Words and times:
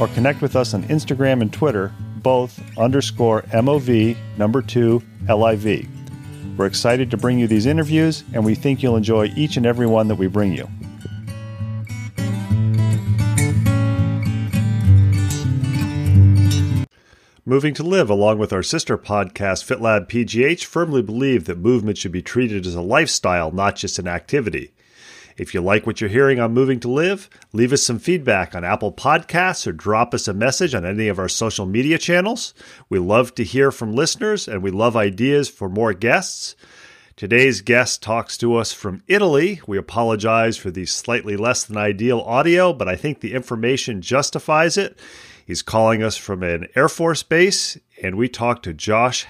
or 0.00 0.08
connect 0.08 0.42
with 0.42 0.56
us 0.56 0.74
on 0.74 0.82
Instagram 0.84 1.42
and 1.42 1.52
Twitter, 1.52 1.92
both 2.16 2.60
underscore 2.78 3.42
MOV 3.42 4.16
number 4.36 4.62
two 4.62 5.02
LIV. 5.28 5.88
We're 6.56 6.66
excited 6.66 7.10
to 7.10 7.16
bring 7.16 7.38
you 7.38 7.46
these 7.46 7.66
interviews 7.66 8.24
and 8.32 8.44
we 8.44 8.54
think 8.54 8.82
you'll 8.82 8.96
enjoy 8.96 9.26
each 9.36 9.56
and 9.56 9.64
every 9.64 9.86
one 9.86 10.08
that 10.08 10.16
we 10.16 10.26
bring 10.26 10.52
you. 10.52 10.68
Moving 17.48 17.72
to 17.74 17.82
Live, 17.82 18.10
along 18.10 18.38
with 18.38 18.52
our 18.52 18.62
sister 18.62 18.98
podcast, 18.98 19.64
FitLab 19.64 20.06
PGH, 20.08 20.64
firmly 20.64 21.00
believe 21.00 21.46
that 21.46 21.56
movement 21.56 21.96
should 21.96 22.12
be 22.12 22.20
treated 22.20 22.66
as 22.66 22.74
a 22.74 22.82
lifestyle, 22.82 23.50
not 23.50 23.74
just 23.74 23.98
an 23.98 24.06
activity. 24.06 24.70
If 25.38 25.54
you 25.54 25.60
like 25.60 25.86
what 25.86 26.00
you're 26.00 26.10
hearing 26.10 26.40
on 26.40 26.52
Moving 26.52 26.80
to 26.80 26.90
Live, 26.90 27.30
leave 27.52 27.72
us 27.72 27.84
some 27.84 28.00
feedback 28.00 28.56
on 28.56 28.64
Apple 28.64 28.92
Podcasts 28.92 29.68
or 29.68 29.72
drop 29.72 30.12
us 30.12 30.26
a 30.26 30.34
message 30.34 30.74
on 30.74 30.84
any 30.84 31.06
of 31.06 31.20
our 31.20 31.28
social 31.28 31.64
media 31.64 31.96
channels. 31.96 32.54
We 32.88 32.98
love 32.98 33.36
to 33.36 33.44
hear 33.44 33.70
from 33.70 33.92
listeners 33.92 34.48
and 34.48 34.64
we 34.64 34.72
love 34.72 34.96
ideas 34.96 35.48
for 35.48 35.68
more 35.68 35.92
guests. 35.92 36.56
Today's 37.14 37.60
guest 37.60 38.02
talks 38.02 38.36
to 38.38 38.56
us 38.56 38.72
from 38.72 39.04
Italy. 39.06 39.60
We 39.64 39.78
apologize 39.78 40.56
for 40.56 40.72
the 40.72 40.86
slightly 40.86 41.36
less 41.36 41.62
than 41.62 41.76
ideal 41.76 42.20
audio, 42.20 42.72
but 42.72 42.88
I 42.88 42.96
think 42.96 43.20
the 43.20 43.34
information 43.34 44.02
justifies 44.02 44.76
it. 44.76 44.98
He's 45.46 45.62
calling 45.62 46.02
us 46.02 46.16
from 46.16 46.42
an 46.42 46.66
Air 46.74 46.88
Force 46.88 47.22
base, 47.22 47.78
and 48.02 48.16
we 48.16 48.28
talk 48.28 48.60
to 48.64 48.74
Josh 48.74 49.24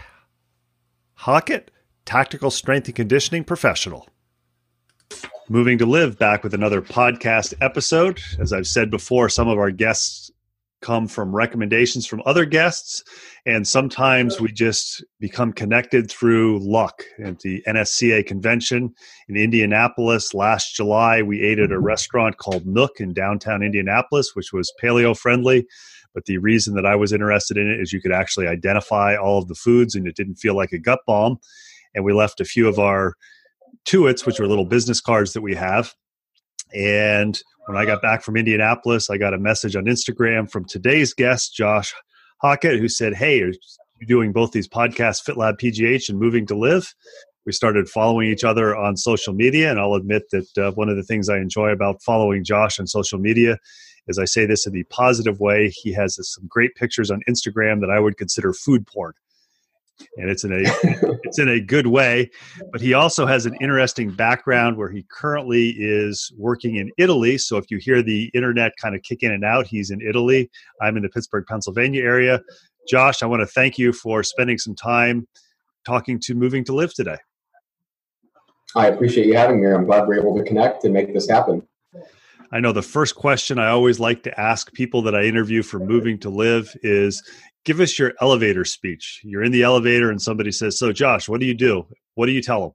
Hockett, 1.16 1.70
tactical 2.06 2.50
strength 2.50 2.86
and 2.86 2.96
conditioning 2.96 3.44
professional. 3.44 4.08
Moving 5.50 5.78
to 5.78 5.86
Live 5.86 6.18
back 6.18 6.44
with 6.44 6.52
another 6.52 6.82
podcast 6.82 7.54
episode. 7.62 8.20
As 8.38 8.52
I've 8.52 8.66
said 8.66 8.90
before, 8.90 9.30
some 9.30 9.48
of 9.48 9.56
our 9.56 9.70
guests 9.70 10.30
come 10.82 11.08
from 11.08 11.34
recommendations 11.34 12.06
from 12.06 12.20
other 12.26 12.44
guests, 12.44 13.02
and 13.46 13.66
sometimes 13.66 14.42
we 14.42 14.52
just 14.52 15.02
become 15.20 15.54
connected 15.54 16.10
through 16.10 16.58
luck. 16.60 17.02
At 17.24 17.38
the 17.38 17.62
NSCA 17.66 18.26
convention 18.26 18.94
in 19.30 19.38
Indianapolis 19.38 20.34
last 20.34 20.76
July, 20.76 21.22
we 21.22 21.42
ate 21.42 21.58
at 21.58 21.72
a 21.72 21.80
restaurant 21.80 22.36
called 22.36 22.66
Nook 22.66 23.00
in 23.00 23.14
downtown 23.14 23.62
Indianapolis, 23.62 24.32
which 24.34 24.52
was 24.52 24.70
paleo 24.82 25.16
friendly. 25.16 25.66
But 26.12 26.26
the 26.26 26.36
reason 26.36 26.74
that 26.74 26.84
I 26.84 26.94
was 26.94 27.10
interested 27.10 27.56
in 27.56 27.70
it 27.70 27.80
is 27.80 27.94
you 27.94 28.02
could 28.02 28.12
actually 28.12 28.48
identify 28.48 29.16
all 29.16 29.38
of 29.38 29.48
the 29.48 29.54
foods 29.54 29.94
and 29.94 30.06
it 30.06 30.14
didn't 30.14 30.36
feel 30.36 30.54
like 30.54 30.72
a 30.72 30.78
gut 30.78 31.00
bomb. 31.06 31.38
And 31.94 32.04
we 32.04 32.12
left 32.12 32.38
a 32.38 32.44
few 32.44 32.68
of 32.68 32.78
our 32.78 33.14
Tuits, 33.84 34.26
which 34.26 34.40
are 34.40 34.46
little 34.46 34.64
business 34.64 35.00
cards 35.00 35.32
that 35.32 35.42
we 35.42 35.54
have. 35.54 35.94
And 36.74 37.40
when 37.66 37.76
I 37.76 37.84
got 37.84 38.02
back 38.02 38.22
from 38.22 38.36
Indianapolis, 38.36 39.10
I 39.10 39.18
got 39.18 39.34
a 39.34 39.38
message 39.38 39.76
on 39.76 39.84
Instagram 39.84 40.50
from 40.50 40.64
today's 40.64 41.14
guest, 41.14 41.54
Josh 41.54 41.94
Hockett, 42.42 42.78
who 42.78 42.88
said, 42.88 43.14
Hey, 43.14 43.38
you're 43.38 43.52
you 44.00 44.06
doing 44.06 44.32
both 44.32 44.52
these 44.52 44.68
podcasts, 44.68 45.24
FitLab 45.24 45.58
PGH 45.58 46.08
and 46.08 46.18
Moving 46.18 46.46
to 46.46 46.54
Live? 46.54 46.94
We 47.46 47.52
started 47.52 47.88
following 47.88 48.28
each 48.28 48.44
other 48.44 48.76
on 48.76 48.96
social 48.96 49.32
media. 49.32 49.70
And 49.70 49.80
I'll 49.80 49.94
admit 49.94 50.24
that 50.32 50.58
uh, 50.58 50.72
one 50.72 50.88
of 50.88 50.96
the 50.96 51.02
things 51.02 51.28
I 51.28 51.38
enjoy 51.38 51.70
about 51.70 52.02
following 52.02 52.44
Josh 52.44 52.78
on 52.78 52.86
social 52.86 53.18
media 53.18 53.58
is 54.06 54.18
I 54.18 54.24
say 54.24 54.46
this 54.46 54.66
in 54.66 54.72
the 54.72 54.84
positive 54.84 55.40
way. 55.40 55.70
He 55.70 55.92
has 55.92 56.18
some 56.20 56.46
great 56.46 56.74
pictures 56.74 57.10
on 57.10 57.22
Instagram 57.28 57.80
that 57.80 57.90
I 57.90 58.00
would 58.00 58.16
consider 58.16 58.52
food 58.52 58.86
porn 58.86 59.14
and 60.16 60.30
it's 60.30 60.44
in 60.44 60.52
a 60.52 60.62
it's 61.24 61.38
in 61.38 61.48
a 61.48 61.60
good 61.60 61.86
way 61.86 62.30
but 62.72 62.80
he 62.80 62.94
also 62.94 63.26
has 63.26 63.46
an 63.46 63.54
interesting 63.60 64.10
background 64.10 64.76
where 64.76 64.90
he 64.90 65.04
currently 65.10 65.70
is 65.78 66.32
working 66.36 66.76
in 66.76 66.90
italy. 66.98 67.38
So 67.38 67.56
if 67.56 67.70
you 67.70 67.78
hear 67.78 68.02
the 68.02 68.30
internet 68.34 68.72
kind 68.80 68.94
of 68.94 69.02
kick 69.02 69.22
in 69.22 69.32
and 69.32 69.44
out 69.44 69.66
he's 69.66 69.90
in 69.90 70.00
italy. 70.00 70.50
I'm 70.80 70.96
in 70.96 71.02
the 71.02 71.08
pittsburgh 71.08 71.44
pennsylvania 71.48 72.02
area. 72.02 72.42
Josh 72.88 73.22
i 73.22 73.26
want 73.26 73.40
to 73.40 73.46
thank 73.46 73.78
you 73.78 73.92
for 73.92 74.22
spending 74.22 74.58
some 74.58 74.74
time 74.74 75.26
talking 75.86 76.20
to 76.20 76.34
moving 76.34 76.64
to 76.64 76.74
live 76.74 76.92
today. 76.92 77.16
I 78.76 78.88
appreciate 78.88 79.26
you 79.26 79.36
having 79.36 79.60
me 79.60 79.70
i'm 79.72 79.84
glad 79.84 80.06
we're 80.06 80.20
able 80.20 80.36
to 80.36 80.44
connect 80.44 80.84
and 80.84 80.92
make 80.94 81.12
this 81.12 81.28
happen. 81.28 81.62
I 82.50 82.60
know 82.60 82.72
the 82.72 82.82
first 82.82 83.14
question 83.14 83.58
I 83.58 83.68
always 83.68 84.00
like 84.00 84.22
to 84.22 84.40
ask 84.40 84.72
people 84.72 85.02
that 85.02 85.14
I 85.14 85.24
interview 85.24 85.62
for 85.62 85.78
moving 85.78 86.18
to 86.20 86.30
live 86.30 86.74
is 86.82 87.22
give 87.64 87.80
us 87.80 87.98
your 87.98 88.14
elevator 88.20 88.64
speech. 88.64 89.20
You're 89.24 89.44
in 89.44 89.52
the 89.52 89.62
elevator 89.62 90.10
and 90.10 90.20
somebody 90.20 90.52
says, 90.52 90.78
So, 90.78 90.92
Josh, 90.92 91.28
what 91.28 91.40
do 91.40 91.46
you 91.46 91.54
do? 91.54 91.86
What 92.14 92.26
do 92.26 92.32
you 92.32 92.42
tell 92.42 92.60
them? 92.62 92.72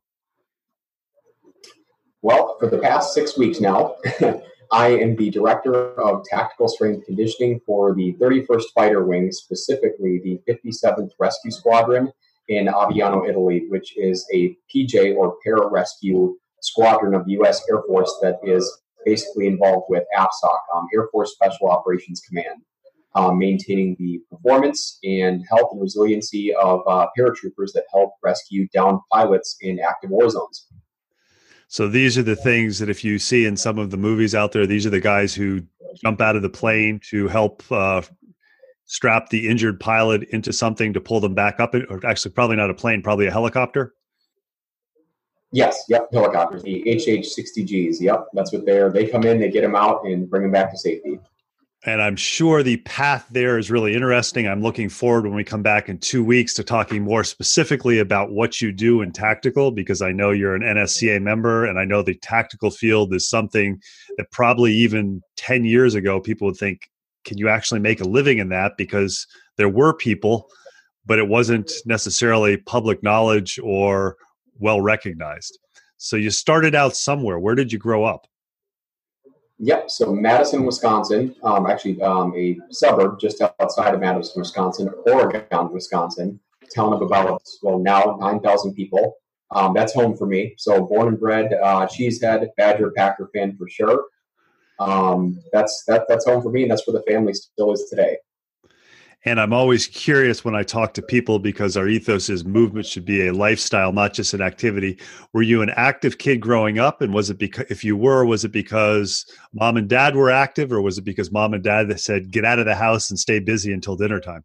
Well, 2.22 2.56
for 2.60 2.70
the 2.70 2.78
past 2.78 3.14
six 3.14 3.38
weeks 3.38 3.60
now, 3.60 3.96
I 4.72 4.88
am 4.88 5.16
the 5.16 5.30
director 5.30 6.00
of 6.00 6.24
tactical 6.26 6.68
strength 6.68 7.06
conditioning 7.06 7.60
for 7.66 7.94
the 7.94 8.14
31st 8.14 8.64
Fighter 8.74 9.04
Wing, 9.04 9.32
specifically 9.32 10.22
the 10.24 10.40
57th 10.52 11.12
Rescue 11.20 11.52
Squadron 11.52 12.12
in 12.48 12.68
Aviano, 12.68 13.28
Italy, 13.28 13.66
which 13.70 13.98
is 13.98 14.26
a 14.34 14.56
PJ 14.74 15.16
or 15.16 15.38
pararescue 15.46 16.34
squadron 16.62 17.14
of 17.14 17.26
the 17.26 17.34
U.S. 17.34 17.62
Air 17.70 17.82
Force 17.88 18.18
that 18.22 18.40
is 18.44 18.82
basically 19.06 19.48
involved 19.48 19.88
with 19.90 20.04
AFSOC, 20.18 20.60
um, 20.76 20.88
Air 20.94 21.08
Force 21.12 21.34
Special 21.34 21.70
Operations 21.70 22.22
Command 22.22 22.62
um, 23.16 23.38
maintaining 23.38 23.96
the 24.00 24.22
performance 24.30 25.00
and 25.04 25.44
health 25.50 25.70
and 25.72 25.82
resiliency 25.82 26.54
of 26.56 26.82
uh, 26.88 27.08
paratroopers 27.18 27.72
that 27.74 27.84
help 27.92 28.14
rescue 28.24 28.68
downed 28.74 29.00
pilots 29.12 29.58
in 29.62 29.80
active 29.80 30.10
war 30.10 30.30
zones. 30.30 30.68
So 31.68 31.88
these 31.88 32.18
are 32.18 32.24
the 32.24 32.36
things 32.36 32.80
that 32.80 32.90
if 32.90 33.04
you 33.04 33.18
see 33.20 33.46
in 33.46 33.58
some 33.58 33.80
of 33.80 33.90
the 33.90 33.98
movies 33.98 34.36
out 34.36 34.52
there, 34.52 34.68
these 34.68 34.86
are 34.86 34.92
the 34.92 35.00
guys 35.00 35.34
who 35.34 35.64
jump 36.04 36.22
out 36.22 36.36
of 36.36 36.42
the 36.42 36.50
plane 36.50 37.00
to 37.10 37.28
help 37.28 37.64
uh, 37.72 38.02
strap 38.86 39.30
the 39.30 39.48
injured 39.48 39.80
pilot 39.80 40.24
into 40.30 40.54
something 40.54 40.94
to 40.94 41.02
pull 41.02 41.20
them 41.20 41.34
back 41.34 41.60
up, 41.60 41.74
or 41.74 42.06
actually 42.06 42.32
probably 42.32 42.56
not 42.56 42.70
a 42.70 42.74
plane, 42.76 43.02
probably 43.02 43.28
a 43.28 43.32
helicopter. 43.32 43.94
Yes, 45.52 45.84
yep, 45.88 46.10
helicopters, 46.12 46.64
the 46.64 46.82
HH-60Gs. 46.82 48.02
Yep, 48.02 48.26
that's 48.34 48.52
what 48.52 48.66
they're. 48.66 48.92
They 48.92 49.08
come 49.08 49.24
in, 49.24 49.40
they 49.40 49.52
get 49.52 49.62
them 49.62 49.76
out, 49.76 50.04
and 50.06 50.28
bring 50.28 50.42
them 50.42 50.52
back 50.52 50.72
to 50.72 50.78
safety 50.78 51.20
and 51.85 52.02
I'm 52.02 52.16
sure 52.16 52.64
the 52.64 52.78
path 52.78 53.28
there 53.32 53.58
is 53.58 53.70
really 53.70 53.94
interesting. 53.94 54.47
I'm 54.47 54.62
looking 54.62 54.90
forward 54.90 55.26
when 55.26 55.35
we 55.35 55.44
come 55.44 55.62
back 55.62 55.90
in 55.90 55.97
two 55.97 56.24
weeks 56.24 56.53
to 56.56 56.64
talking 56.64 57.03
more 57.03 57.24
specifically 57.24 58.00
about 58.00 58.32
what 58.32 58.62
you 58.62 58.72
do 58.72 59.02
in 59.02 59.12
tactical, 59.12 59.72
because 59.72 60.02
I 60.02 60.12
know 60.12 60.32
you're 60.32 60.56
an 60.56 60.62
NSCA 60.62 61.22
member, 61.22 61.66
and 61.66 61.78
I 61.78 61.85
know 61.85 62.02
the 62.02 62.16
tactical 62.16 62.72
field 62.72 63.14
is 63.14 63.28
something 63.28 63.82
that 64.18 64.32
probably 64.32 64.74
even 64.74 65.22
10 65.38 65.66
years 65.66 65.96
ago 65.96 66.20
people 66.20 66.47
would 66.47 66.58
think, 66.58 66.90
can 67.26 67.38
you 67.38 67.50
actually 67.50 67.80
make 67.80 68.02
a 68.02 68.06
living 68.06 68.40
in 68.40 68.50
that? 68.50 68.74
Because 68.78 69.28
there 69.58 69.70
were 69.70 69.94
people 69.94 70.50
but 71.06 71.20
it 71.20 71.28
wasn't 71.28 71.72
necessarily 71.86 72.58
public 72.58 73.03
knowledge 73.03 73.59
or 73.62 74.18
well 74.59 74.82
recognized. 74.82 75.59
So 75.97 76.16
you 76.16 76.29
started 76.29 76.76
out 76.76 76.96
somewhere. 76.96 77.40
Where 77.40 77.56
did 77.56 77.72
you 77.72 77.79
grow 77.79 78.03
up? 78.03 78.28
Yep. 79.64 79.92
So 79.92 80.14
Madison, 80.14 80.66
Wisconsin, 80.66 81.34
um, 81.42 81.68
actually 81.68 82.02
um, 82.02 82.34
a 82.36 82.60
suburb 82.70 83.18
just 83.18 83.42
outside 83.42 83.94
of 83.94 84.02
Madison, 84.02 84.42
Wisconsin, 84.42 84.90
Oregon, 85.06 85.72
Wisconsin, 85.72 86.38
town 86.76 86.92
of 86.92 87.02
about 87.02 87.42
well 87.62 87.80
now 87.80 88.18
nine 88.20 88.42
thousand 88.42 88.74
people. 88.74 89.16
Um, 89.52 89.74
that's 89.74 89.94
home 89.94 90.18
for 90.18 90.26
me. 90.26 90.54
So 90.58 90.84
born 90.84 91.08
and 91.08 91.20
bred, 91.20 91.54
uh, 91.54 91.88
cheesehead, 91.88 92.46
Badger, 92.58 92.92
Packer 92.92 93.30
fan 93.34 93.56
for 93.56 93.70
sure. 93.70 94.04
Um, 94.80 95.42
that's 95.54 95.86
that, 95.88 96.08
that's 96.10 96.26
home 96.26 96.42
for 96.42 96.52
me, 96.52 96.64
and 96.64 96.72
that's 96.72 96.86
where 96.86 97.00
the 97.00 97.10
family 97.10 97.34
still 97.34 97.72
is 97.72 97.88
today. 97.90 98.18
And 99.25 99.40
I'm 99.40 99.53
always 99.53 99.87
curious 99.87 100.43
when 100.43 100.53
I 100.53 100.64
talk 100.64 100.93
to 100.96 101.02
people 101.02 101.40
because 101.40 101.78
our 101.78 101.87
ethos 101.87 102.29
is 102.29 102.43
movement 102.43 102.85
should 102.85 103.05
be 103.05 103.28
a 103.28 103.34
lifestyle, 103.34 103.93
not 103.93 104.14
just 104.14 104.34
an 104.34 104.41
activity. 104.41 104.99
Were 105.31 105.41
you 105.41 105.61
an 105.61 105.72
active 105.78 106.17
kid 106.17 106.41
growing 106.41 106.78
up? 106.78 107.02
And 107.02 107.14
was 107.14 107.29
it 107.29 107.37
because, 107.37 107.66
if 107.70 107.85
you 107.85 107.96
were, 107.96 108.25
was 108.25 108.43
it 108.43 108.52
because 108.52 109.25
mom 109.53 109.78
and 109.78 109.87
dad 109.87 110.17
were 110.17 110.29
active 110.29 110.73
or 110.73 110.81
was 110.81 110.97
it 110.97 111.05
because 111.05 111.31
mom 111.31 111.53
and 111.53 111.64
dad 111.64 111.97
said, 112.02 112.31
get 112.31 112.43
out 112.43 112.59
of 112.59 112.66
the 112.66 112.75
house 112.75 113.09
and 113.09 113.17
stay 113.17 113.40
busy 113.40 113.72
until 113.72 113.96
dinner 113.96 114.20
time? 114.20 114.43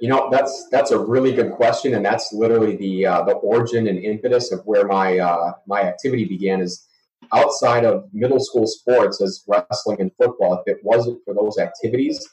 You 0.00 0.08
know, 0.08 0.30
that's, 0.30 0.68
that's 0.70 0.90
a 0.90 0.98
really 0.98 1.32
good 1.32 1.52
question. 1.52 1.92
And 1.94 2.04
that's 2.04 2.32
literally 2.32 2.76
the, 2.76 3.04
uh, 3.04 3.22
the 3.24 3.32
origin 3.32 3.86
and 3.86 3.98
impetus 3.98 4.50
of 4.50 4.60
where 4.64 4.86
my, 4.86 5.18
uh, 5.18 5.52
my 5.66 5.82
activity 5.82 6.24
began 6.24 6.62
is 6.62 6.86
outside 7.32 7.84
of 7.84 8.08
middle 8.14 8.40
school 8.40 8.66
sports 8.66 9.20
as 9.20 9.44
wrestling 9.46 10.00
and 10.00 10.10
football. 10.16 10.62
If 10.64 10.76
it 10.76 10.84
wasn't 10.84 11.22
for 11.24 11.34
those 11.34 11.58
activities, 11.58 12.26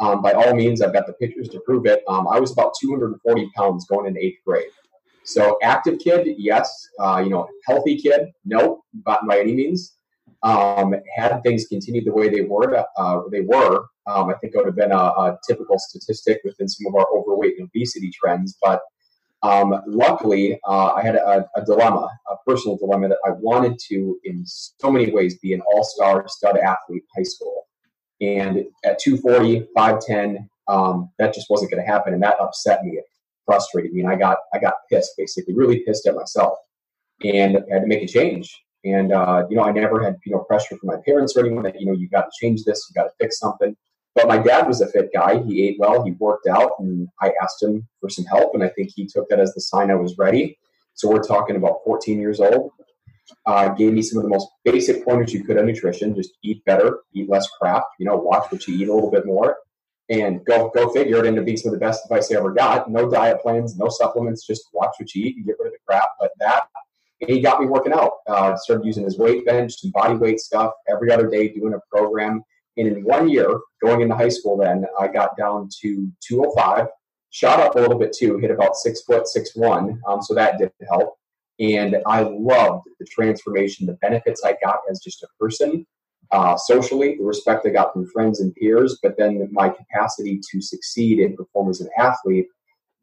um, 0.00 0.22
by 0.22 0.32
all 0.32 0.54
means, 0.54 0.82
I've 0.82 0.92
got 0.92 1.06
the 1.06 1.12
pictures 1.14 1.48
to 1.50 1.60
prove 1.60 1.86
it. 1.86 2.02
Um, 2.08 2.26
I 2.28 2.40
was 2.40 2.52
about 2.52 2.74
240 2.80 3.50
pounds 3.56 3.86
going 3.86 4.06
into 4.06 4.24
eighth 4.24 4.38
grade. 4.46 4.70
So 5.24 5.58
active 5.62 5.98
kid, 5.98 6.26
yes. 6.38 6.88
Uh, 6.98 7.22
you 7.24 7.30
know, 7.30 7.48
healthy 7.66 7.96
kid, 7.96 8.32
no, 8.44 8.84
not 9.06 9.26
by 9.26 9.40
any 9.40 9.54
means. 9.54 9.96
Um, 10.42 10.94
had 11.16 11.42
things 11.42 11.66
continued 11.66 12.04
the 12.04 12.12
way 12.12 12.28
they 12.28 12.42
were, 12.42 12.84
uh, 12.98 13.20
they 13.32 13.40
were, 13.40 13.86
um, 14.06 14.28
I 14.28 14.34
think 14.34 14.54
it 14.54 14.58
would 14.58 14.66
have 14.66 14.76
been 14.76 14.92
a, 14.92 14.96
a, 14.96 15.38
typical 15.48 15.78
statistic 15.78 16.40
within 16.44 16.68
some 16.68 16.86
of 16.92 16.94
our 16.94 17.06
overweight 17.16 17.54
and 17.58 17.66
obesity 17.74 18.10
trends. 18.10 18.58
But 18.60 18.82
um, 19.42 19.74
luckily, 19.86 20.60
uh, 20.68 20.92
I 20.92 21.02
had 21.02 21.16
a, 21.16 21.48
a, 21.56 21.64
dilemma, 21.64 22.10
a 22.30 22.36
personal 22.46 22.76
dilemma 22.76 23.08
that 23.08 23.18
I 23.24 23.30
wanted 23.30 23.78
to, 23.88 24.18
in 24.24 24.42
so 24.44 24.90
many 24.90 25.10
ways, 25.10 25.38
be 25.38 25.54
an 25.54 25.62
all-star 25.62 26.26
stud 26.28 26.58
athlete 26.58 27.02
in 27.02 27.22
high 27.22 27.26
school. 27.26 27.66
And 28.24 28.64
at 28.84 28.98
240, 28.98 29.66
510, 29.74 30.48
um, 30.68 31.10
that 31.18 31.34
just 31.34 31.50
wasn't 31.50 31.70
going 31.70 31.84
to 31.84 31.90
happen. 31.90 32.14
And 32.14 32.22
that 32.22 32.40
upset 32.40 32.82
me. 32.84 32.92
It 32.92 33.04
frustrated 33.44 33.92
me. 33.92 34.00
And 34.00 34.10
I 34.10 34.16
got, 34.16 34.38
I 34.52 34.58
got 34.58 34.74
pissed, 34.90 35.12
basically, 35.18 35.54
really 35.54 35.80
pissed 35.80 36.06
at 36.06 36.14
myself 36.14 36.56
and 37.22 37.58
had 37.70 37.80
to 37.80 37.86
make 37.86 38.02
a 38.02 38.06
change. 38.06 38.62
And, 38.84 39.12
uh, 39.12 39.46
you 39.48 39.56
know, 39.56 39.64
I 39.64 39.72
never 39.72 40.02
had, 40.02 40.16
you 40.24 40.32
know, 40.32 40.40
pressure 40.40 40.76
from 40.76 40.88
my 40.88 40.96
parents 41.04 41.36
or 41.36 41.40
anyone 41.40 41.64
that, 41.64 41.80
you 41.80 41.86
know, 41.86 41.92
you 41.92 42.08
got 42.08 42.22
to 42.22 42.30
change 42.40 42.64
this, 42.64 42.86
you 42.88 43.00
got 43.00 43.08
to 43.08 43.14
fix 43.20 43.38
something. 43.38 43.76
But 44.14 44.28
my 44.28 44.38
dad 44.38 44.66
was 44.68 44.80
a 44.80 44.88
fit 44.88 45.10
guy. 45.12 45.42
He 45.42 45.66
ate 45.66 45.76
well, 45.80 46.04
he 46.04 46.12
worked 46.12 46.46
out, 46.46 46.72
and 46.78 47.08
I 47.20 47.32
asked 47.42 47.62
him 47.62 47.88
for 48.00 48.08
some 48.08 48.24
help. 48.26 48.54
And 48.54 48.62
I 48.62 48.68
think 48.68 48.90
he 48.94 49.06
took 49.06 49.28
that 49.28 49.40
as 49.40 49.52
the 49.54 49.60
sign 49.60 49.90
I 49.90 49.96
was 49.96 50.16
ready. 50.18 50.56
So 50.92 51.10
we're 51.10 51.22
talking 51.22 51.56
about 51.56 51.80
14 51.84 52.20
years 52.20 52.38
old 52.38 52.70
uh, 53.46 53.68
gave 53.70 53.92
me 53.92 54.02
some 54.02 54.18
of 54.18 54.24
the 54.24 54.30
most 54.30 54.48
basic 54.64 55.04
pointers 55.04 55.32
you 55.32 55.44
could 55.44 55.58
on 55.58 55.66
nutrition. 55.66 56.14
Just 56.14 56.32
eat 56.42 56.64
better, 56.64 57.00
eat 57.12 57.28
less 57.28 57.48
crap. 57.48 57.84
You 57.98 58.06
know, 58.06 58.16
watch 58.16 58.50
what 58.50 58.66
you 58.66 58.74
eat 58.74 58.88
a 58.88 58.92
little 58.94 59.10
bit 59.10 59.26
more, 59.26 59.56
and 60.08 60.44
go 60.44 60.70
go 60.74 60.92
figure. 60.92 61.18
It 61.18 61.26
ended 61.26 61.40
up 61.40 61.46
being 61.46 61.56
some 61.56 61.72
of 61.72 61.78
the 61.78 61.84
best 61.84 62.04
advice 62.04 62.30
I 62.30 62.36
ever 62.36 62.52
got. 62.52 62.90
No 62.90 63.10
diet 63.10 63.40
plans, 63.40 63.76
no 63.76 63.88
supplements. 63.88 64.46
Just 64.46 64.68
watch 64.72 64.94
what 64.98 65.14
you 65.14 65.26
eat 65.26 65.36
and 65.36 65.46
get 65.46 65.56
rid 65.58 65.68
of 65.68 65.72
the 65.72 65.78
crap. 65.86 66.08
But 66.20 66.30
that 66.40 66.64
and 67.20 67.30
he 67.30 67.40
got 67.40 67.60
me 67.60 67.66
working 67.66 67.92
out. 67.92 68.12
Uh, 68.26 68.56
started 68.56 68.84
using 68.84 69.04
his 69.04 69.18
weight 69.18 69.46
bench, 69.46 69.80
some 69.80 69.90
body 69.90 70.14
weight 70.14 70.40
stuff 70.40 70.72
every 70.88 71.10
other 71.10 71.28
day, 71.28 71.48
doing 71.48 71.74
a 71.74 71.80
program. 71.90 72.42
And 72.76 72.88
in 72.88 73.04
one 73.04 73.28
year, 73.28 73.60
going 73.82 74.00
into 74.00 74.16
high 74.16 74.28
school, 74.28 74.56
then 74.56 74.84
I 74.98 75.08
got 75.08 75.36
down 75.36 75.68
to 75.80 76.10
205, 76.26 76.88
shot 77.30 77.60
up 77.60 77.76
a 77.76 77.78
little 77.78 77.98
bit 77.98 78.12
too, 78.12 78.38
hit 78.38 78.50
about 78.50 78.76
six 78.76 79.02
foot 79.02 79.28
six 79.28 79.54
one. 79.54 80.00
Um, 80.06 80.22
so 80.22 80.34
that 80.34 80.58
did 80.58 80.72
help. 80.88 81.14
And 81.60 81.96
I 82.06 82.22
loved 82.22 82.86
the 82.98 83.06
transformation, 83.06 83.86
the 83.86 83.94
benefits 83.94 84.42
I 84.44 84.56
got 84.64 84.78
as 84.90 85.00
just 85.00 85.22
a 85.22 85.28
person, 85.38 85.86
uh, 86.32 86.56
socially, 86.56 87.16
the 87.16 87.24
respect 87.24 87.66
I 87.66 87.70
got 87.70 87.92
from 87.92 88.06
friends 88.10 88.40
and 88.40 88.54
peers, 88.56 88.98
but 89.02 89.16
then 89.16 89.48
my 89.52 89.68
capacity 89.68 90.40
to 90.50 90.60
succeed 90.60 91.20
and 91.20 91.36
perform 91.36 91.70
as 91.70 91.80
an 91.80 91.90
athlete, 91.98 92.46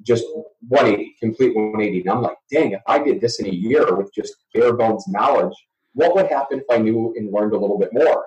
just 0.01 0.25
180, 0.67 1.15
complete 1.19 1.55
180. 1.55 2.01
And 2.01 2.09
I'm 2.09 2.21
like, 2.21 2.37
dang, 2.51 2.71
if 2.71 2.81
I 2.87 2.99
did 2.99 3.21
this 3.21 3.39
in 3.39 3.45
a 3.45 3.51
year 3.51 3.95
with 3.95 4.11
just 4.13 4.35
bare 4.53 4.73
bones 4.73 5.05
knowledge, 5.07 5.53
what 5.93 6.15
would 6.15 6.27
happen 6.27 6.59
if 6.59 6.65
I 6.69 6.77
knew 6.77 7.13
and 7.15 7.31
learned 7.31 7.53
a 7.53 7.57
little 7.57 7.77
bit 7.77 7.93
more? 7.93 8.25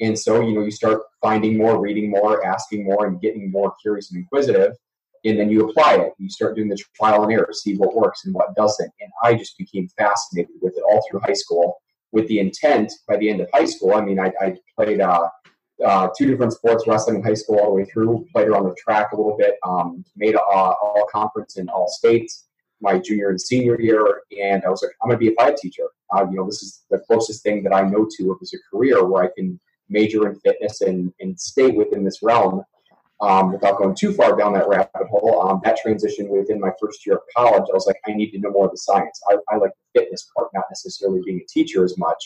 And 0.00 0.18
so, 0.18 0.40
you 0.40 0.54
know, 0.54 0.62
you 0.62 0.70
start 0.70 1.02
finding 1.20 1.58
more, 1.58 1.80
reading 1.80 2.10
more, 2.10 2.44
asking 2.44 2.84
more, 2.84 3.06
and 3.06 3.20
getting 3.20 3.50
more 3.50 3.74
curious 3.82 4.10
and 4.10 4.20
inquisitive 4.20 4.72
and 5.24 5.38
then 5.38 5.50
you 5.50 5.68
apply 5.68 5.96
it. 5.96 6.12
You 6.18 6.28
start 6.30 6.56
doing 6.56 6.68
the 6.68 6.78
trial 6.96 7.22
and 7.22 7.32
error, 7.32 7.50
see 7.52 7.76
what 7.76 7.94
works 7.94 8.24
and 8.24 8.34
what 8.34 8.54
doesn't. 8.54 8.90
And 9.00 9.10
I 9.22 9.34
just 9.34 9.58
became 9.58 9.88
fascinated 9.98 10.54
with 10.60 10.76
it 10.76 10.82
all 10.82 11.02
through 11.08 11.20
high 11.20 11.34
school 11.34 11.80
with 12.12 12.26
the 12.28 12.40
intent 12.40 12.92
by 13.06 13.16
the 13.16 13.30
end 13.30 13.40
of 13.40 13.48
high 13.52 13.66
school. 13.66 13.94
I 13.94 14.00
mean, 14.00 14.18
I, 14.18 14.32
I 14.40 14.56
played 14.76 15.00
uh, 15.00 15.28
uh, 15.84 16.08
two 16.16 16.26
different 16.26 16.52
sports, 16.52 16.84
wrestling 16.86 17.16
in 17.16 17.22
high 17.22 17.34
school 17.34 17.58
all 17.58 17.66
the 17.66 17.82
way 17.82 17.84
through, 17.84 18.26
played 18.32 18.48
around 18.48 18.64
the 18.64 18.74
track 18.74 19.12
a 19.12 19.16
little 19.16 19.36
bit, 19.36 19.54
um, 19.66 20.04
made 20.16 20.34
a, 20.34 20.40
all 20.40 21.06
conference 21.12 21.56
in 21.56 21.68
all 21.68 21.88
states 21.88 22.46
my 22.80 22.98
junior 22.98 23.30
and 23.30 23.40
senior 23.40 23.80
year. 23.80 24.22
And 24.40 24.64
I 24.64 24.70
was 24.70 24.82
like, 24.82 24.92
I'm 25.02 25.08
going 25.08 25.18
to 25.18 25.24
be 25.24 25.32
a 25.32 25.36
phy 25.36 25.48
ed 25.48 25.56
teacher. 25.56 25.88
Uh, 26.14 26.26
you 26.30 26.36
know, 26.36 26.46
this 26.46 26.62
is 26.62 26.82
the 26.90 26.98
closest 26.98 27.42
thing 27.42 27.62
that 27.64 27.74
I 27.74 27.82
know 27.82 28.08
to 28.16 28.38
as 28.40 28.54
a 28.54 28.58
career 28.70 29.04
where 29.04 29.24
I 29.24 29.28
can 29.36 29.60
major 29.88 30.28
in 30.28 30.38
fitness 30.40 30.80
and, 30.80 31.12
and 31.20 31.38
stay 31.38 31.68
within 31.68 32.04
this 32.04 32.22
realm 32.22 32.62
um, 33.20 33.52
without 33.52 33.78
going 33.78 33.94
too 33.94 34.12
far 34.12 34.36
down 34.36 34.54
that 34.54 34.68
rabbit 34.68 35.08
hole, 35.10 35.42
um, 35.42 35.60
that 35.64 35.76
transition 35.76 36.28
within 36.28 36.60
my 36.60 36.70
first 36.80 37.04
year 37.04 37.16
of 37.16 37.22
college, 37.36 37.64
I 37.70 37.74
was 37.74 37.86
like, 37.86 37.96
I 38.06 38.12
need 38.12 38.30
to 38.30 38.38
know 38.38 38.50
more 38.50 38.66
of 38.66 38.70
the 38.70 38.78
science. 38.78 39.20
I, 39.28 39.36
I 39.48 39.56
like 39.56 39.72
the 39.94 40.00
fitness 40.00 40.30
part, 40.34 40.48
not 40.54 40.64
necessarily 40.70 41.20
being 41.24 41.40
a 41.40 41.46
teacher 41.46 41.84
as 41.84 41.98
much. 41.98 42.22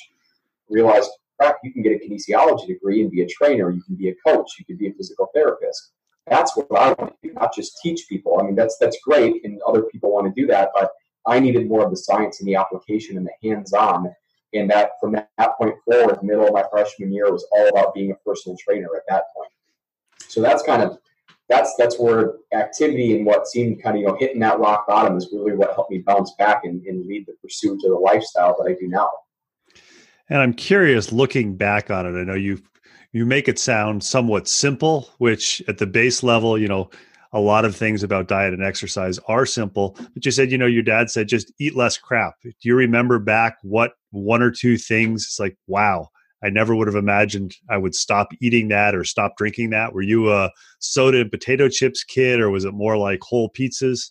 Realized, 0.69 1.11
crap, 1.39 1.57
you 1.65 1.73
can 1.73 1.83
get 1.83 1.93
a 1.93 1.99
kinesiology 1.99 2.67
degree 2.67 3.03
and 3.03 3.11
be 3.11 3.23
a 3.23 3.27
trainer. 3.27 3.71
You 3.71 3.83
can 3.83 3.97
be 3.97 4.09
a 4.11 4.15
coach. 4.27 4.53
You 4.59 4.65
can 4.65 4.77
be 4.77 4.89
a 4.89 4.93
physical 4.93 5.29
therapist. 5.35 5.91
That's 6.27 6.57
what 6.57 6.67
I 6.73 6.95
want 6.95 7.11
to 7.21 7.29
do, 7.29 7.35
not 7.35 7.55
just 7.55 7.79
teach 7.83 8.07
people. 8.09 8.39
I 8.41 8.45
mean, 8.45 8.55
that's 8.55 8.79
that's 8.79 8.97
great, 9.05 9.45
and 9.45 9.61
other 9.67 9.83
people 9.83 10.11
want 10.11 10.35
to 10.35 10.41
do 10.41 10.47
that, 10.47 10.71
but 10.75 10.91
I 11.27 11.39
needed 11.39 11.69
more 11.69 11.85
of 11.85 11.91
the 11.91 11.97
science 11.97 12.41
and 12.41 12.49
the 12.49 12.55
application 12.55 13.17
and 13.17 13.27
the 13.27 13.49
hands-on. 13.49 14.15
And 14.55 14.71
that 14.71 14.93
from 15.01 15.13
that 15.13 15.59
point 15.59 15.75
forward, 15.85 16.23
middle 16.23 16.47
of 16.47 16.55
my 16.55 16.65
freshman 16.71 17.13
year 17.13 17.31
was 17.31 17.47
all 17.51 17.69
about 17.69 17.93
being 17.93 18.13
a 18.13 18.15
personal 18.27 18.57
trainer 18.57 18.89
at 18.97 19.03
that 19.09 19.25
point. 19.37 19.51
So 20.35 20.43
that's 20.43 20.63
kind 20.63 20.83
of 20.83 20.99
that's 21.49 21.75
that's 21.79 21.99
where 21.99 22.35
activity 22.53 23.17
and 23.17 23.25
what 23.25 23.47
seemed 23.47 23.83
kind 23.83 23.97
of 23.97 24.01
you 24.01 24.09
know 24.09 24.17
hitting 24.19 24.41
that 24.41 24.59
rock 24.59 24.87
bottom 24.89 25.17
is 25.17 25.29
really 25.33 25.55
what 25.55 25.75
helped 25.75 25.91
me 25.91 25.99
bounce 25.99 26.33
back 26.39 26.65
and, 26.65 26.83
and 26.87 27.07
lead 27.07 27.27
the 27.27 27.35
pursuit 27.43 27.75
of 27.75 27.81
the 27.83 27.95
lifestyle 27.95 28.57
that 28.59 28.69
I 28.69 28.75
do 28.75 28.89
now. 28.89 29.11
And 30.29 30.41
I'm 30.41 30.55
curious, 30.55 31.13
looking 31.13 31.57
back 31.57 31.91
on 31.91 32.07
it, 32.07 32.19
I 32.19 32.25
know 32.25 32.35
you 32.35 32.61
you 33.13 33.25
make 33.25 33.47
it 33.47 33.61
sound 33.61 34.03
somewhat 34.03 34.49
simple, 34.49 35.09
which 35.19 35.63
at 35.69 35.79
the 35.79 35.87
base 35.87 36.25
level, 36.25 36.59
you 36.59 36.67
know, 36.67 36.91
a 37.33 37.39
lot 37.39 37.65
of 37.65 37.77
things 37.77 38.03
about 38.03 38.27
diet 38.27 38.53
and 38.53 38.65
exercise 38.65 39.19
are 39.29 39.47
simple. 39.47 39.97
But 40.15 40.25
you 40.25 40.33
said, 40.33 40.51
you 40.51 40.59
know, 40.59 40.67
your 40.67 40.83
dad 40.83 41.11
said 41.11 41.29
just 41.29 41.53
eat 41.61 41.77
less 41.77 41.97
crap. 41.97 42.35
Do 42.43 42.53
you 42.63 42.75
remember 42.75 43.21
back 43.21 43.59
what 43.63 43.93
one 44.11 44.43
or 44.43 44.51
two 44.51 44.77
things? 44.79 45.25
It's 45.25 45.39
like, 45.39 45.57
wow, 45.69 46.09
I 46.45 46.51
never 46.51 46.77
would 46.77 46.89
have 46.89 46.97
imagined 46.97 47.57
I 47.71 47.79
would 47.79 47.95
stop 47.95 48.29
eating 48.41 48.69
that 48.69 48.95
or 48.95 49.03
stop 49.05 49.37
drinking 49.37 49.71
that. 49.71 49.95
Were 49.95 50.03
you 50.03 50.31
a 50.31 50.51
soda 50.79 51.23
and 51.23 51.31
potato 51.31 51.69
chips 51.69 52.05
kid, 52.05 52.41
or 52.41 52.51
was 52.51 52.65
it 52.65 52.73
more 52.73 52.97
like 52.99 53.21
whole 53.23 53.49
pizzas? 53.51 54.11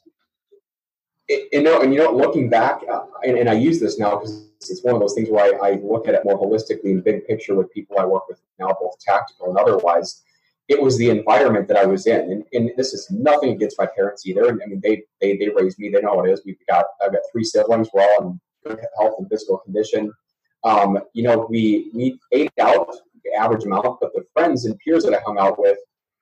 you 1.30 1.62
know, 1.62 1.82
and 1.82 1.94
you 1.94 2.00
know, 2.00 2.12
looking 2.12 2.50
back, 2.50 2.82
uh, 2.92 3.06
and, 3.24 3.38
and, 3.38 3.50
I 3.50 3.54
use 3.54 3.80
this 3.80 3.98
now 3.98 4.18
because 4.18 4.46
it's 4.70 4.84
one 4.84 4.94
of 4.94 5.02
those 5.02 5.14
things 5.14 5.30
where 5.30 5.64
I, 5.64 5.70
I, 5.70 5.80
look 5.82 6.08
at 6.08 6.16
it 6.16 6.26
more 6.26 6.38
holistically 6.38 6.92
and 6.92 7.04
big 7.04 7.26
picture 7.26 7.56
with 7.56 7.72
people 7.72 7.98
I 7.98 8.06
work 8.06 8.28
with 8.28 8.42
now, 8.60 8.76
both 8.80 9.00
tactical 9.00 9.50
and 9.50 9.58
otherwise. 9.58 10.22
It 10.68 10.82
was 10.82 10.98
the 10.98 11.10
environment 11.10 11.68
that 11.68 11.78
I 11.78 11.86
was 11.86 12.08
in, 12.08 12.32
and, 12.32 12.44
and 12.54 12.72
this 12.78 12.94
is 12.94 13.10
nothing 13.10 13.52
against 13.52 13.78
my 13.78 13.86
parents 13.86 14.26
either. 14.26 14.50
I 14.50 14.52
mean, 14.52 14.80
they 14.82 15.04
they 15.22 15.38
they 15.38 15.50
raised 15.50 15.80
me; 15.80 15.90
they 15.90 16.02
know 16.02 16.14
what 16.14 16.28
it 16.28 16.34
is. 16.34 16.42
We've 16.46 16.58
got 16.70 16.86
I've 17.02 17.12
got 17.12 17.22
three 17.32 17.44
siblings. 17.44 17.90
We're 17.94 18.02
all 18.02 18.22
in 18.22 18.42
good 18.66 18.80
health 18.98 19.16
and 19.20 19.30
physical 19.30 19.58
condition. 19.60 20.12
Um, 20.64 21.00
you 21.14 21.24
know, 21.24 21.48
we 21.50 21.92
we 21.94 22.20
ate 22.32 22.52
out 22.60 22.90
the 23.24 23.34
average 23.34 23.66
amount, 23.66 24.00
but 24.00 24.14
the 24.14 24.26
friends 24.34 24.66
and 24.66 24.78
peers 24.80 25.04
that 25.04 25.14
I 25.14 25.22
hung 25.26 25.38
out 25.38 25.60
with, 25.60 25.78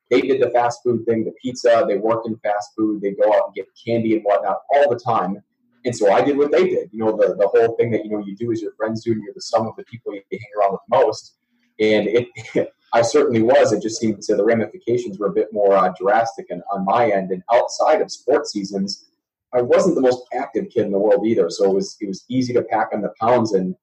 they 0.09 0.21
did 0.21 0.41
the 0.41 0.49
fast 0.49 0.81
food 0.83 1.05
thing, 1.05 1.23
the 1.23 1.33
pizza. 1.41 1.85
They 1.87 1.97
worked 1.97 2.27
in 2.27 2.37
fast 2.37 2.71
food. 2.77 3.01
They 3.01 3.11
go 3.11 3.33
out 3.33 3.47
and 3.47 3.55
get 3.55 3.67
candy 3.85 4.15
and 4.15 4.23
whatnot 4.23 4.59
all 4.73 4.89
the 4.89 4.99
time. 4.99 5.41
And 5.85 5.95
so 5.95 6.11
I 6.11 6.21
did 6.21 6.37
what 6.37 6.51
they 6.51 6.65
did. 6.65 6.89
You 6.91 6.99
know, 6.99 7.17
the, 7.17 7.35
the 7.35 7.47
whole 7.47 7.75
thing 7.75 7.91
that 7.91 8.03
you 8.05 8.11
know 8.11 8.19
you 8.19 8.35
do 8.35 8.51
is 8.51 8.61
your 8.61 8.73
friends 8.73 9.03
do, 9.03 9.13
and 9.13 9.23
you're 9.23 9.33
the 9.33 9.41
sum 9.41 9.67
of 9.67 9.75
the 9.77 9.83
people 9.85 10.13
you 10.13 10.21
hang 10.31 10.41
around 10.59 10.73
with 10.73 10.81
most. 10.89 11.37
And 11.79 12.07
it 12.07 12.27
I 12.93 13.01
certainly 13.01 13.41
was. 13.41 13.71
It 13.71 13.81
just 13.81 13.99
seemed 13.99 14.21
to 14.23 14.35
the 14.35 14.43
ramifications 14.43 15.17
were 15.17 15.27
a 15.27 15.33
bit 15.33 15.53
more 15.53 15.75
uh, 15.75 15.93
drastic 15.99 16.47
and 16.49 16.61
on 16.71 16.83
my 16.85 17.09
end. 17.09 17.31
And 17.31 17.41
outside 17.51 18.01
of 18.01 18.11
sports 18.11 18.51
seasons, 18.51 19.05
I 19.53 19.61
wasn't 19.61 19.95
the 19.95 20.01
most 20.01 20.23
active 20.33 20.69
kid 20.69 20.85
in 20.85 20.91
the 20.91 20.99
world 20.99 21.25
either. 21.25 21.49
So 21.49 21.71
it 21.71 21.73
was 21.73 21.97
it 22.01 22.07
was 22.07 22.25
easy 22.29 22.53
to 22.53 22.63
pack 22.63 22.89
on 22.93 23.01
the 23.01 23.13
pounds. 23.19 23.53
And 23.53 23.75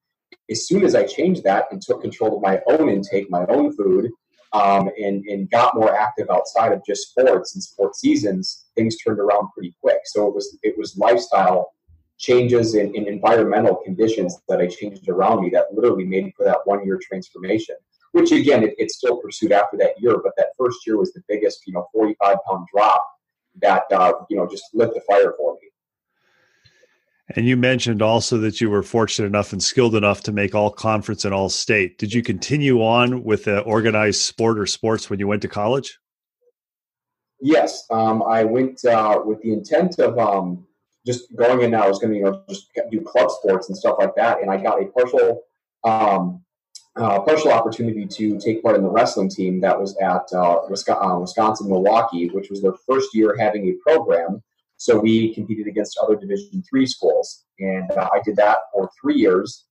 as 0.50 0.66
soon 0.66 0.84
as 0.84 0.94
I 0.94 1.04
changed 1.04 1.44
that 1.44 1.66
and 1.70 1.80
took 1.80 2.02
control 2.02 2.36
of 2.36 2.42
my 2.42 2.60
own 2.66 2.88
intake, 2.88 3.30
my 3.30 3.44
own 3.48 3.74
food, 3.76 4.10
um, 4.52 4.90
and 4.98 5.24
and 5.26 5.50
got 5.50 5.74
more 5.74 5.94
active 5.94 6.28
outside 6.30 6.72
of 6.72 6.84
just 6.86 7.10
sports 7.10 7.54
and 7.54 7.62
sports 7.62 8.00
seasons, 8.00 8.66
things 8.74 8.96
turned 8.96 9.18
around 9.18 9.48
pretty 9.52 9.74
quick. 9.80 9.98
So 10.06 10.26
it 10.28 10.34
was 10.34 10.58
it 10.62 10.76
was 10.78 10.96
lifestyle 10.96 11.72
changes 12.18 12.74
in, 12.74 12.94
in 12.96 13.06
environmental 13.06 13.76
conditions 13.76 14.40
that 14.48 14.60
I 14.60 14.66
changed 14.66 15.08
around 15.08 15.42
me 15.42 15.50
that 15.50 15.72
literally 15.72 16.04
made 16.04 16.32
for 16.36 16.44
that 16.44 16.58
one 16.64 16.84
year 16.84 16.98
transformation 17.00 17.76
which 18.12 18.32
again, 18.32 18.62
it, 18.62 18.74
it 18.78 18.90
still 18.90 19.16
pursued 19.18 19.52
after 19.52 19.76
that 19.78 20.00
year, 20.00 20.18
but 20.22 20.32
that 20.36 20.48
first 20.58 20.86
year 20.86 20.96
was 20.96 21.12
the 21.12 21.22
biggest, 21.28 21.66
you 21.66 21.72
know, 21.72 21.86
45 21.92 22.36
pound 22.46 22.66
drop 22.72 23.06
that, 23.60 23.84
uh, 23.92 24.12
you 24.30 24.36
know, 24.36 24.46
just 24.46 24.64
lit 24.74 24.94
the 24.94 25.00
fire 25.02 25.34
for 25.36 25.54
me. 25.54 25.67
And 27.36 27.46
you 27.46 27.56
mentioned 27.56 28.00
also 28.00 28.38
that 28.38 28.60
you 28.60 28.70
were 28.70 28.82
fortunate 28.82 29.26
enough 29.26 29.52
and 29.52 29.62
skilled 29.62 29.94
enough 29.94 30.22
to 30.22 30.32
make 30.32 30.54
all 30.54 30.70
conference 30.70 31.24
and 31.24 31.34
all 31.34 31.50
state. 31.50 31.98
Did 31.98 32.14
you 32.14 32.22
continue 32.22 32.82
on 32.82 33.22
with 33.22 33.44
the 33.44 33.60
organized 33.60 34.22
sport 34.22 34.58
or 34.58 34.66
sports 34.66 35.10
when 35.10 35.18
you 35.18 35.28
went 35.28 35.42
to 35.42 35.48
college? 35.48 35.98
Yes, 37.40 37.84
um, 37.90 38.22
I 38.22 38.44
went 38.44 38.84
uh, 38.84 39.20
with 39.24 39.42
the 39.42 39.52
intent 39.52 39.98
of 39.98 40.18
um, 40.18 40.66
just 41.06 41.34
going 41.36 41.62
in. 41.62 41.74
I 41.74 41.86
was 41.86 41.98
going 41.98 42.12
to 42.12 42.18
you 42.18 42.24
know 42.24 42.42
just 42.48 42.68
do 42.90 43.00
club 43.00 43.30
sports 43.30 43.68
and 43.68 43.76
stuff 43.76 43.96
like 43.98 44.14
that, 44.16 44.40
and 44.40 44.50
I 44.50 44.56
got 44.56 44.82
a 44.82 44.86
partial 44.86 45.42
um, 45.84 46.42
uh, 46.96 47.20
partial 47.20 47.52
opportunity 47.52 48.06
to 48.06 48.38
take 48.40 48.62
part 48.62 48.74
in 48.74 48.82
the 48.82 48.90
wrestling 48.90 49.28
team 49.28 49.60
that 49.60 49.78
was 49.78 49.96
at 49.98 50.26
uh, 50.32 50.56
uh, 50.56 51.18
Wisconsin, 51.20 51.68
Milwaukee, 51.68 52.28
which 52.30 52.50
was 52.50 52.60
their 52.60 52.74
first 52.88 53.14
year 53.14 53.36
having 53.38 53.68
a 53.68 53.72
program. 53.74 54.42
So 54.78 54.98
we 54.98 55.34
competed 55.34 55.66
against 55.66 55.98
other 56.02 56.16
Division 56.16 56.62
three 56.68 56.86
schools, 56.86 57.44
and 57.58 57.90
uh, 57.90 58.08
I 58.12 58.20
did 58.24 58.36
that 58.36 58.58
for 58.72 58.88
three 59.00 59.16
years. 59.16 59.66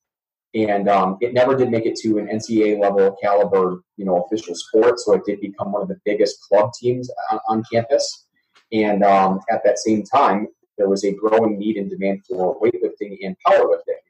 And 0.53 0.87
um, 0.89 1.17
it 1.21 1.33
never 1.33 1.55
did 1.55 1.69
make 1.69 1.85
it 1.85 1.95
to 1.97 2.17
an 2.17 2.27
NCAA 2.27 2.79
level 2.79 3.15
caliber, 3.21 3.83
you 3.97 4.05
know, 4.05 4.23
official 4.23 4.55
sport. 4.55 4.99
So 4.99 5.13
it 5.13 5.23
did 5.25 5.41
become 5.41 5.71
one 5.71 5.81
of 5.81 5.87
the 5.87 5.99
biggest 6.05 6.41
club 6.41 6.71
teams 6.79 7.11
on, 7.31 7.39
on 7.49 7.63
campus. 7.71 8.27
And 8.71 9.03
um, 9.03 9.39
at 9.49 9.61
that 9.65 9.79
same 9.79 10.03
time, 10.03 10.47
there 10.77 10.89
was 10.89 11.03
a 11.03 11.13
growing 11.13 11.57
need 11.57 11.77
and 11.77 11.89
demand 11.89 12.25
for 12.25 12.59
weightlifting 12.59 13.17
and 13.23 13.35
powerlifting. 13.45 14.01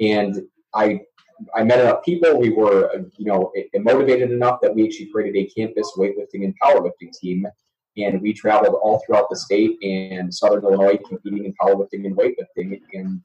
And 0.00 0.42
I 0.74 1.00
I 1.54 1.64
met 1.64 1.80
enough 1.80 2.04
people. 2.04 2.38
We 2.38 2.50
were, 2.50 2.90
you 3.16 3.24
know, 3.24 3.52
motivated 3.74 4.30
enough 4.30 4.60
that 4.60 4.74
we 4.74 4.84
actually 4.84 5.06
created 5.06 5.36
a 5.36 5.46
campus 5.46 5.90
weightlifting 5.96 6.44
and 6.44 6.54
powerlifting 6.62 7.12
team, 7.18 7.46
and 8.04 8.20
we 8.20 8.32
traveled 8.32 8.74
all 8.82 9.02
throughout 9.04 9.28
the 9.30 9.36
state 9.36 9.76
and 9.82 10.32
Southern 10.32 10.64
Illinois 10.64 10.98
competing 11.08 11.44
in 11.44 11.54
powerlifting 11.54 12.06
and 12.06 12.16
weightlifting. 12.16 12.80
And 12.92 13.20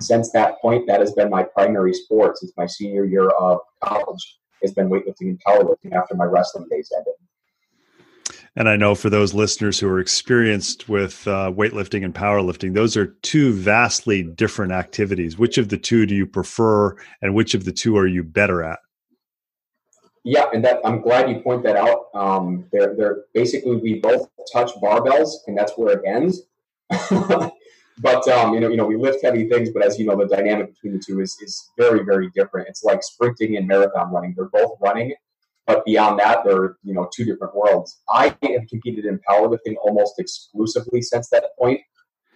since 0.00 0.30
that 0.32 0.60
point, 0.60 0.86
that 0.86 1.00
has 1.00 1.12
been 1.12 1.30
my 1.30 1.42
primary 1.42 1.94
sport 1.94 2.38
since 2.38 2.52
my 2.56 2.66
senior 2.66 3.04
year 3.04 3.28
of 3.30 3.58
college. 3.82 4.38
Has 4.62 4.72
been 4.72 4.88
weightlifting 4.88 5.28
and 5.28 5.40
powerlifting 5.46 5.92
after 5.92 6.16
my 6.16 6.24
wrestling 6.24 6.66
days 6.68 6.90
ended. 6.96 7.14
And 8.56 8.68
I 8.68 8.74
know 8.74 8.96
for 8.96 9.08
those 9.08 9.32
listeners 9.32 9.78
who 9.78 9.88
are 9.88 10.00
experienced 10.00 10.88
with 10.88 11.28
uh, 11.28 11.52
weightlifting 11.54 12.04
and 12.04 12.12
powerlifting, 12.12 12.74
those 12.74 12.96
are 12.96 13.14
two 13.22 13.52
vastly 13.52 14.24
different 14.24 14.72
activities. 14.72 15.38
Which 15.38 15.58
of 15.58 15.68
the 15.68 15.78
two 15.78 16.06
do 16.06 16.16
you 16.16 16.26
prefer, 16.26 16.96
and 17.22 17.36
which 17.36 17.54
of 17.54 17.66
the 17.66 17.72
two 17.72 17.96
are 17.96 18.08
you 18.08 18.24
better 18.24 18.64
at? 18.64 18.80
Yeah, 20.24 20.46
and 20.52 20.64
that 20.64 20.80
I'm 20.84 21.00
glad 21.00 21.30
you 21.30 21.40
point 21.40 21.62
that 21.62 21.76
out. 21.76 22.06
Um, 22.14 22.66
they're, 22.72 22.94
they're 22.94 23.24
basically 23.34 23.76
we 23.76 24.00
both 24.00 24.28
touch 24.52 24.72
barbells, 24.82 25.30
and 25.46 25.56
that's 25.56 25.72
where 25.76 25.98
it 25.98 26.02
ends. 26.06 26.42
but 28.00 28.28
um, 28.28 28.54
you 28.54 28.60
know, 28.60 28.68
you 28.68 28.76
know, 28.76 28.86
we 28.86 28.96
lift 28.96 29.22
heavy 29.22 29.48
things, 29.48 29.70
but 29.70 29.84
as 29.84 29.98
you 29.98 30.06
know, 30.06 30.16
the 30.16 30.26
dynamic 30.26 30.74
between 30.74 30.94
the 30.94 31.02
two 31.04 31.20
is 31.20 31.36
is 31.40 31.70
very, 31.78 32.04
very 32.04 32.30
different. 32.34 32.68
It's 32.68 32.84
like 32.84 33.02
sprinting 33.02 33.56
and 33.56 33.66
marathon 33.66 34.12
running. 34.12 34.34
They're 34.36 34.46
both 34.46 34.76
running, 34.80 35.14
but 35.66 35.84
beyond 35.84 36.18
that, 36.18 36.44
they're 36.44 36.76
you 36.82 36.94
know 36.94 37.08
two 37.14 37.24
different 37.24 37.54
worlds. 37.54 38.00
I 38.08 38.36
have 38.42 38.66
competed 38.68 39.04
in 39.04 39.20
powerlifting 39.28 39.76
almost 39.82 40.14
exclusively 40.18 41.02
since 41.02 41.28
that 41.30 41.44
point. 41.58 41.80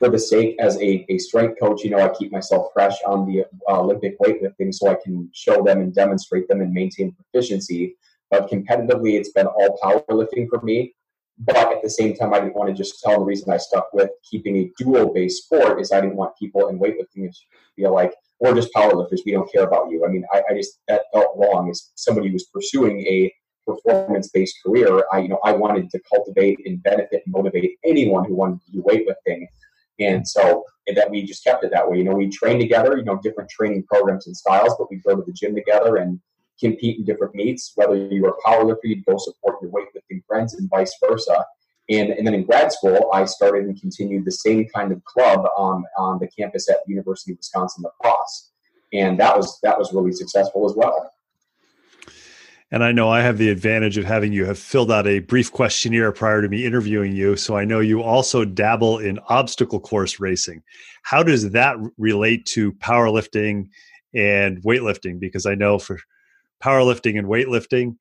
For 0.03 0.09
the 0.09 0.19
sake 0.19 0.57
as 0.59 0.77
a, 0.79 1.07
a 1.09 1.19
strength 1.19 1.61
coach, 1.61 1.85
you 1.85 1.91
know, 1.91 2.01
I 2.01 2.09
keep 2.09 2.33
myself 2.33 2.73
fresh 2.73 2.97
on 3.07 3.25
the 3.25 3.45
uh, 3.71 3.81
Olympic 3.83 4.19
weightlifting 4.19 4.75
so 4.75 4.89
I 4.89 4.97
can 4.97 5.31
show 5.33 5.63
them 5.63 5.81
and 5.81 5.95
demonstrate 5.95 6.49
them 6.49 6.61
and 6.61 6.73
maintain 6.73 7.13
proficiency. 7.13 7.95
But 8.29 8.51
competitively, 8.51 9.13
it's 9.13 9.31
been 9.31 9.47
all 9.47 9.79
powerlifting 9.81 10.49
for 10.49 10.61
me. 10.63 10.93
But 11.39 11.71
at 11.71 11.83
the 11.85 11.89
same 11.89 12.17
time, 12.17 12.35
I 12.35 12.41
didn't 12.41 12.57
want 12.57 12.69
to 12.69 12.75
just 12.75 13.01
tell 13.01 13.21
the 13.21 13.25
reason 13.25 13.53
I 13.53 13.59
stuck 13.59 13.93
with 13.93 14.11
keeping 14.29 14.57
a 14.57 14.73
dual 14.77 15.15
based 15.15 15.45
sport 15.45 15.81
is 15.81 15.93
I 15.93 16.01
didn't 16.01 16.17
want 16.17 16.37
people 16.37 16.67
in 16.67 16.81
weightlifting 16.81 17.31
to 17.31 17.39
feel 17.77 17.95
like, 17.95 18.13
or 18.41 18.57
just 18.57 18.75
powerlifters, 18.75 19.21
we 19.25 19.31
don't 19.31 19.53
care 19.53 19.69
about 19.69 19.89
you. 19.89 20.05
I 20.05 20.09
mean, 20.09 20.25
I, 20.33 20.43
I 20.51 20.55
just 20.55 20.81
that 20.89 21.03
felt 21.13 21.37
wrong 21.37 21.71
as 21.71 21.93
somebody 21.95 22.33
was 22.33 22.47
pursuing 22.47 23.07
a 23.07 23.33
performance 23.65 24.31
based 24.35 24.57
career. 24.67 25.05
I 25.13 25.21
you 25.21 25.29
know 25.29 25.39
I 25.45 25.53
wanted 25.53 25.91
to 25.91 26.01
cultivate 26.13 26.59
and 26.67 26.83
benefit 26.83 27.23
and 27.25 27.33
motivate 27.33 27.79
anyone 27.85 28.25
who 28.25 28.35
wanted 28.35 28.65
to 28.67 28.73
do 28.73 28.83
weightlifting. 28.83 29.47
And 29.99 30.27
so 30.27 30.65
and 30.87 30.97
that 30.97 31.11
we 31.11 31.23
just 31.23 31.45
kept 31.45 31.65
it 31.65 31.71
that 31.73 31.89
way. 31.89 31.99
You 31.99 32.05
know, 32.05 32.15
we 32.15 32.29
train 32.29 32.59
together, 32.59 32.97
you 32.97 33.05
know, 33.05 33.19
different 33.23 33.51
training 33.51 33.85
programs 33.85 34.27
and 34.27 34.37
styles, 34.37 34.75
but 34.79 34.91
we 34.91 34.97
go 34.97 35.15
to 35.15 35.23
the 35.23 35.33
gym 35.33 35.55
together 35.55 35.97
and 35.97 36.21
compete 36.59 36.99
in 36.99 37.05
different 37.05 37.35
meets. 37.35 37.73
Whether 37.77 37.97
you're 37.97 38.31
a 38.31 38.49
powerlifter, 38.49 38.85
you 38.85 39.03
go 39.03 39.17
support 39.19 39.57
your 39.63 39.71
weightlifting 39.71 40.25
friends 40.27 40.55
and 40.55 40.69
vice 40.69 40.95
versa. 41.05 41.45
And, 41.89 42.11
and 42.11 42.27
then 42.27 42.35
in 42.35 42.45
grad 42.45 42.73
school, 42.73 43.11
I 43.13 43.25
started 43.25 43.65
and 43.65 43.81
continued 43.81 44.25
the 44.25 44.33
same 44.33 44.67
kind 44.75 44.93
of 44.93 45.05
club 45.05 45.47
on, 45.57 45.85
on 45.99 46.19
the 46.19 46.29
campus 46.29 46.69
at 46.69 46.79
the 46.87 46.93
University 46.93 47.33
of 47.33 47.39
Wisconsin 47.39 47.83
La 47.83 47.91
Crosse. 48.01 48.51
And 48.93 49.19
that 49.21 49.37
was 49.37 49.59
that 49.63 49.79
was 49.79 49.93
really 49.93 50.13
successful 50.13 50.69
as 50.69 50.75
well. 50.77 51.11
And 52.73 52.83
I 52.83 52.91
know 52.91 53.11
I 53.11 53.21
have 53.21 53.37
the 53.37 53.51
advantage 53.51 53.99
of 53.99 54.07
having 54.07 54.33
you 54.33 54.47
have 54.47 54.59
filled 54.59 54.91
out 54.91 55.07
a 55.07 55.19
brief 55.19 55.53
questionnaire 55.53 56.11
prior 56.11 56.41
to 56.41 56.49
me 56.49 56.65
interviewing 56.65 57.13
you. 57.13 57.37
So 57.37 57.55
I 57.55 57.67
know 57.67 57.81
you 57.81 58.03
also 58.03 58.47
dabble 58.47 58.99
in 58.99 59.19
obstacle 59.29 59.79
course 59.79 60.19
racing. 60.19 60.63
How 61.03 61.23
does 61.23 61.51
that 61.51 61.77
relate 61.99 62.47
to 62.47 62.73
powerlifting 62.73 63.69
and 64.15 64.63
weightlifting? 64.63 65.21
Because 65.21 65.45
I 65.45 65.55
know 65.55 65.79
for 65.79 65.99
powerlifting 66.65 67.19
and 67.19 67.29
weightlifting, 67.29 67.97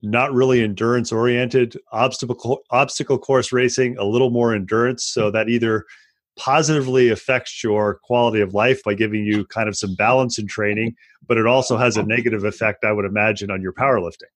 not 0.00 0.32
really 0.32 0.62
endurance 0.62 1.12
oriented 1.12 1.76
obstacle 1.92 2.60
obstacle 2.70 3.18
course 3.18 3.52
racing 3.52 3.98
a 3.98 4.04
little 4.04 4.30
more 4.30 4.54
endurance 4.54 5.04
so 5.04 5.30
that 5.32 5.50
either 5.50 5.84
positively 6.38 7.10
affects 7.10 7.62
your 7.62 7.98
quality 8.04 8.40
of 8.40 8.54
life 8.54 8.82
by 8.84 8.94
giving 8.94 9.24
you 9.24 9.44
kind 9.46 9.68
of 9.68 9.76
some 9.76 9.94
balance 9.94 10.38
in 10.38 10.46
training 10.46 10.94
but 11.26 11.36
it 11.36 11.46
also 11.46 11.76
has 11.76 11.96
a 11.96 12.02
negative 12.02 12.44
effect 12.44 12.84
i 12.84 12.92
would 12.92 13.04
imagine 13.04 13.50
on 13.50 13.60
your 13.60 13.72
powerlifting. 13.72 14.30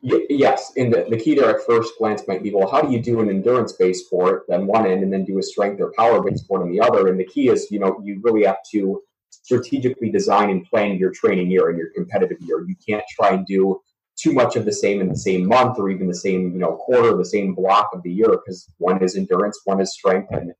Yes 0.00 0.72
and 0.76 0.94
the, 0.94 1.06
the 1.10 1.16
key 1.16 1.34
there 1.34 1.50
at 1.50 1.66
first 1.66 1.92
glance 1.98 2.22
might 2.28 2.42
be 2.42 2.54
well 2.54 2.70
how 2.70 2.80
do 2.80 2.92
you 2.92 3.02
do 3.02 3.20
an 3.20 3.28
endurance 3.28 3.72
based 3.72 4.06
sport 4.06 4.44
on 4.50 4.66
one 4.66 4.86
end 4.86 5.02
and 5.02 5.12
then 5.12 5.24
do 5.24 5.38
a 5.38 5.42
strength 5.42 5.80
or 5.80 5.92
power 5.96 6.22
based 6.22 6.44
sport 6.44 6.62
on 6.62 6.70
the 6.70 6.80
other? 6.80 7.08
And 7.08 7.18
the 7.18 7.26
key 7.26 7.48
is 7.48 7.70
you 7.70 7.80
know 7.80 8.00
you 8.04 8.20
really 8.22 8.44
have 8.44 8.58
to 8.72 9.02
strategically 9.30 10.10
design 10.10 10.50
and 10.50 10.64
plan 10.64 10.98
your 10.98 11.10
training 11.10 11.50
year 11.50 11.68
and 11.68 11.78
your 11.78 11.88
competitive 11.94 12.38
year. 12.42 12.64
You 12.66 12.76
can't 12.86 13.04
try 13.10 13.30
and 13.30 13.46
do 13.46 13.80
too 14.18 14.32
much 14.32 14.56
of 14.56 14.64
the 14.64 14.72
same 14.72 15.00
in 15.00 15.08
the 15.08 15.16
same 15.16 15.46
month 15.46 15.78
or 15.78 15.90
even 15.90 16.08
the 16.08 16.14
same 16.14 16.52
you 16.52 16.58
know 16.58 16.76
quarter 16.76 17.16
the 17.16 17.24
same 17.24 17.54
block 17.54 17.88
of 17.92 18.02
the 18.02 18.12
year 18.12 18.30
because 18.30 18.72
one 18.78 19.02
is 19.02 19.16
endurance 19.16 19.60
one 19.64 19.80
is 19.80 19.92
strength 19.92 20.28
and 20.32 20.52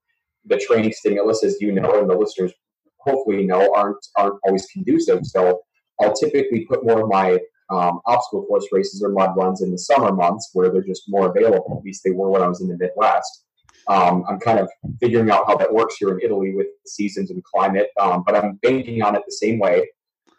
the 0.46 0.56
training 0.56 0.92
stimulus 0.92 1.44
as 1.44 1.60
you 1.60 1.72
know 1.72 2.00
and 2.00 2.08
the 2.08 2.14
listeners 2.14 2.52
hopefully 3.00 3.44
know 3.44 3.72
aren't 3.74 4.04
aren't 4.16 4.38
always 4.44 4.66
conducive. 4.66 5.24
So 5.24 5.60
i'll 6.00 6.14
typically 6.14 6.64
put 6.66 6.84
more 6.84 7.02
of 7.02 7.08
my 7.08 7.38
um, 7.70 8.00
obstacle 8.06 8.46
course 8.46 8.66
races 8.72 9.02
or 9.02 9.10
mud 9.10 9.36
runs 9.36 9.60
in 9.60 9.70
the 9.70 9.78
summer 9.78 10.12
months 10.12 10.50
where 10.54 10.70
they're 10.70 10.82
just 10.82 11.02
more 11.08 11.28
available. 11.28 11.76
At 11.78 11.84
least 11.84 12.02
they 12.04 12.12
were 12.12 12.30
when 12.30 12.42
i 12.42 12.48
was 12.48 12.60
in 12.60 12.68
the 12.68 12.78
midwest. 12.78 13.44
Um, 13.88 14.24
i'm 14.28 14.38
kind 14.38 14.58
of 14.58 14.68
figuring 15.00 15.30
out 15.30 15.46
how 15.46 15.56
that 15.56 15.72
works 15.72 15.96
here 15.98 16.10
in 16.10 16.20
italy 16.20 16.54
with 16.54 16.66
seasons 16.86 17.30
and 17.30 17.42
climate 17.42 17.88
um, 17.98 18.22
but 18.26 18.34
i'm 18.36 18.56
banking 18.56 19.02
on 19.02 19.16
it 19.16 19.22
the 19.26 19.32
same 19.32 19.58
way 19.58 19.88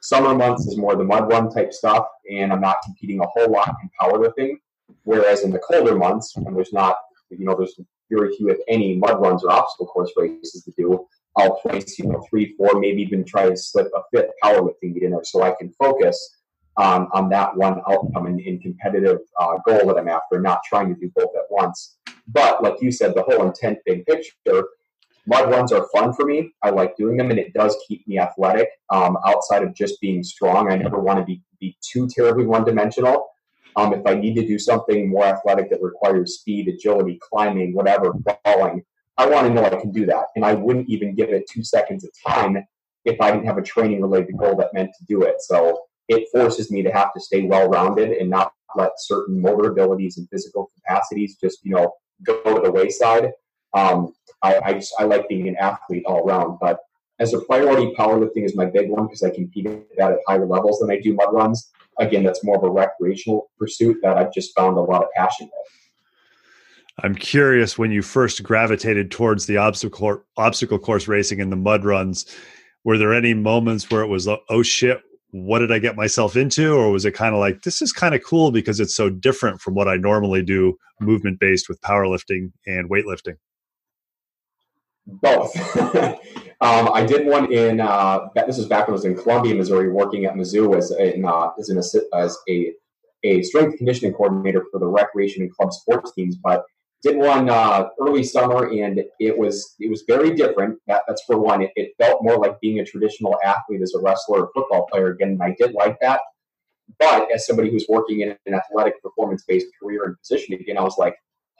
Summer 0.01 0.34
months 0.34 0.65
is 0.65 0.77
more 0.77 0.96
the 0.96 1.03
mud 1.03 1.29
run 1.29 1.50
type 1.50 1.74
stuff, 1.74 2.08
and 2.29 2.53
I'm 2.53 2.62
not 2.62 2.77
competing 2.84 3.20
a 3.20 3.27
whole 3.27 3.51
lot 3.51 3.75
in 3.82 3.89
powerlifting. 4.00 4.56
Whereas 5.03 5.44
in 5.44 5.51
the 5.51 5.60
colder 5.60 5.96
months, 5.96 6.36
when 6.36 6.53
there's 6.53 6.74
not, 6.74 6.98
you 7.29 7.46
know, 7.46 7.56
there's 7.56 7.79
very 8.10 8.36
few, 8.36 8.50
if 8.50 8.58
any, 8.68 8.96
mud 8.96 9.22
runs 9.22 9.44
or 9.44 9.51
obstacle 9.51 9.88
course 9.88 10.12
races 10.18 10.63
to 10.63 10.72
do, 10.77 11.06
I'll 11.38 11.56
place, 11.60 12.00
you 12.00 12.08
know, 12.08 12.24
three, 12.29 12.56
four, 12.58 12.79
maybe 12.79 13.01
even 13.01 13.24
try 13.24 13.50
to 13.50 13.56
slip 13.56 13.88
a 13.96 14.01
fifth 14.12 14.32
powerlifting 14.44 14.94
meet 14.94 15.03
in 15.03 15.12
there 15.12 15.24
so 15.24 15.44
I 15.44 15.53
can 15.60 15.72
focus 15.74 16.38
on, 16.77 17.08
on 17.13 17.29
that 17.29 17.56
one 17.56 17.82
outcome 17.89 18.25
and, 18.25 18.39
and 18.39 18.62
competitive 18.62 19.20
uh, 19.39 19.58
goal 19.65 19.88
that 19.88 19.98
I'm 19.98 20.08
after, 20.08 20.39
not 20.39 20.62
trying 20.68 20.94
to 20.94 21.00
do 21.00 21.12
both 21.15 21.29
at 21.36 21.44
once. 21.50 21.98
But 22.27 22.63
like 22.63 22.82
you 22.82 22.91
said, 22.91 23.15
the 23.15 23.24
whole 23.24 23.46
intent, 23.46 23.79
big 23.86 24.06
picture, 24.06 24.63
mud 25.29 25.51
runs 25.51 25.71
are 25.71 25.88
fun 25.93 26.13
for 26.13 26.25
me. 26.25 26.51
I 26.63 26.71
like 26.71 26.98
doing 26.98 27.17
them, 27.17 27.29
and 27.29 27.39
it 27.39 27.53
does 27.53 27.77
keep 27.88 28.05
me 28.07 28.19
athletic. 28.19 28.69
Um, 28.89 29.17
outside 29.25 29.63
of 29.63 29.74
just 29.74 30.01
being 30.01 30.24
strong, 30.24 30.71
I 30.71 30.75
never 30.75 31.00
want 31.00 31.19
to 31.19 31.25
be 31.25 31.41
be 31.59 31.77
too 31.81 32.07
terribly 32.07 32.45
one 32.45 32.65
dimensional. 32.65 33.27
Um, 33.75 33.93
if 33.93 34.01
I 34.05 34.15
need 34.15 34.36
to 34.36 34.48
do 34.48 34.57
something 34.57 35.09
more 35.09 35.25
athletic 35.25 35.69
that 35.69 35.81
requires 35.81 36.39
speed, 36.39 36.67
agility, 36.67 37.19
climbing, 37.21 37.74
whatever, 37.74 38.13
crawling, 38.43 38.83
I 39.17 39.27
want 39.27 39.48
to 39.48 39.53
know 39.53 39.65
I 39.65 39.75
can 39.75 39.91
do 39.91 40.05
that. 40.07 40.25
And 40.36 40.45
I 40.45 40.53
wouldn't 40.53 40.89
even 40.89 41.15
give 41.15 41.29
it 41.29 41.43
two 41.50 41.63
seconds 41.63 42.03
of 42.03 42.12
time 42.25 42.57
if 43.05 43.19
I 43.21 43.31
didn't 43.31 43.45
have 43.45 43.57
a 43.57 43.62
training 43.62 44.01
related 44.01 44.38
goal 44.38 44.55
that 44.57 44.74
meant 44.74 44.91
to 44.98 45.05
do 45.05 45.24
it. 45.24 45.36
So 45.39 45.81
it 46.07 46.27
forces 46.31 46.71
me 46.71 46.81
to 46.83 46.91
have 46.91 47.13
to 47.13 47.19
stay 47.19 47.43
well 47.43 47.69
rounded 47.69 48.09
and 48.09 48.29
not 48.29 48.51
let 48.75 48.91
certain 48.98 49.41
motor 49.41 49.69
abilities 49.71 50.17
and 50.17 50.27
physical 50.29 50.71
capacities 50.75 51.38
just, 51.39 51.59
you 51.63 51.75
know, 51.75 51.93
go 52.24 52.41
to 52.43 52.62
the 52.62 52.71
wayside. 52.71 53.31
Um, 53.73 54.13
I, 54.41 54.59
I, 54.63 54.73
just, 54.73 54.93
I 54.99 55.03
like 55.03 55.27
being 55.27 55.47
an 55.47 55.55
athlete 55.57 56.03
all 56.05 56.27
around, 56.27 56.57
but 56.59 56.79
as 57.19 57.33
a 57.33 57.41
priority, 57.41 57.93
powerlifting 57.97 58.45
is 58.45 58.55
my 58.55 58.65
big 58.65 58.89
one 58.89 59.07
because 59.07 59.23
I 59.23 59.29
compete 59.29 59.67
at 59.67 59.83
that 59.97 60.13
at 60.13 60.19
higher 60.27 60.45
levels 60.45 60.79
than 60.79 60.89
I 60.89 60.99
do 60.99 61.13
mud 61.13 61.33
runs. 61.33 61.69
Again, 61.99 62.23
that's 62.23 62.43
more 62.43 62.55
of 62.55 62.63
a 62.63 62.69
recreational 62.69 63.51
pursuit 63.59 63.97
that 64.03 64.17
I've 64.17 64.33
just 64.33 64.55
found 64.55 64.77
a 64.77 64.81
lot 64.81 65.03
of 65.03 65.09
passion 65.15 65.47
with. 65.47 67.03
I'm 67.03 67.15
curious 67.15 67.77
when 67.77 67.91
you 67.91 68.01
first 68.01 68.43
gravitated 68.43 69.11
towards 69.11 69.45
the 69.45 69.57
obstacle 69.57 70.23
obstacle 70.38 70.79
course 70.79 71.07
racing 71.07 71.41
and 71.41 71.51
the 71.51 71.57
mud 71.57 71.83
runs. 71.83 72.25
Were 72.83 72.97
there 72.97 73.13
any 73.13 73.33
moments 73.33 73.89
where 73.91 74.01
it 74.01 74.07
was, 74.07 74.27
oh 74.27 74.63
shit, 74.63 75.01
what 75.31 75.59
did 75.59 75.71
I 75.71 75.79
get 75.79 75.95
myself 75.95 76.35
into? 76.35 76.73
Or 76.73 76.91
was 76.91 77.05
it 77.05 77.13
kind 77.13 77.35
of 77.35 77.39
like, 77.39 77.61
this 77.63 77.81
is 77.81 77.91
kind 77.91 78.15
of 78.15 78.23
cool 78.23 78.51
because 78.51 78.79
it's 78.79 78.95
so 78.95 79.09
different 79.09 79.61
from 79.61 79.75
what 79.75 79.88
I 79.88 79.97
normally 79.97 80.41
do, 80.41 80.77
movement 81.01 81.39
based 81.39 81.67
with 81.69 81.79
powerlifting 81.81 82.51
and 82.65 82.89
weightlifting? 82.89 83.35
Both. 85.22 85.56
um, 86.62 86.89
I 86.94 87.06
did 87.06 87.25
one 87.25 87.51
in, 87.51 87.80
uh, 87.80 88.28
this 88.36 88.58
was 88.58 88.68
back 88.68 88.88
when 88.88 88.94
I 88.94 88.98
was 88.98 89.06
in 89.06 89.16
Columbia, 89.16 89.56
Missouri, 89.56 89.92
working 89.92 90.25
at 90.25 90.36
Mizzou 90.36 90.78
as, 90.78 90.92
in, 90.92 91.25
uh, 91.25 91.51
as, 91.60 91.70
an, 91.70 91.78
as 91.78 92.38
a, 92.48 92.74
a 93.24 93.42
strength 93.44 93.78
conditioning 93.78 94.13
coordinator 94.13 94.66
for 94.72 94.80
the 94.80 94.88
recreation 94.88 95.44
and 95.44 95.54
club 95.56 95.74
sports 95.74 96.13
teams. 96.13 96.36
But 96.36 96.63
did 97.01 97.18
one 97.18 97.50
uh, 97.50 97.89
early 98.00 98.24
summer, 98.24 98.70
and 98.70 99.01
it 99.20 99.38
was 99.38 99.75
it 99.80 99.89
was 99.89 100.04
very 100.08 100.36
different. 100.36 100.80
That, 100.88 101.04
that's 101.08 101.24
for 101.24 101.38
one. 101.38 101.62
It, 101.62 101.72
it, 101.75 101.94
felt 101.98 102.24
more 102.24 102.38
like 102.38 102.60
being 102.60 102.80
a 102.80 102.86
traditional 102.86 103.38
athlete 103.44 103.82
as 103.82 103.94
a 103.94 104.00
wrestler 104.01 104.44
or 104.44 104.51
football 104.54 104.86
player 104.92 105.12
again, 105.12 105.30
and 105.30 105.44
I 105.44 105.56
did 105.58 105.74
like 105.74 105.98
that. 106.01 106.20
But 106.98 107.32
as 107.32 107.46
somebody 107.46 107.72
who's 107.72 107.86
working 107.88 108.22
in 108.22 108.36
an 108.46 108.54
athletic 108.54 109.01
performance 109.01 109.44
based 109.48 109.68
career 109.82 110.06
and 110.06 110.20
position 110.20 110.56
again, 110.56 110.78
I 110.78 110.82
was 110.82 110.98
like, 110.98 111.16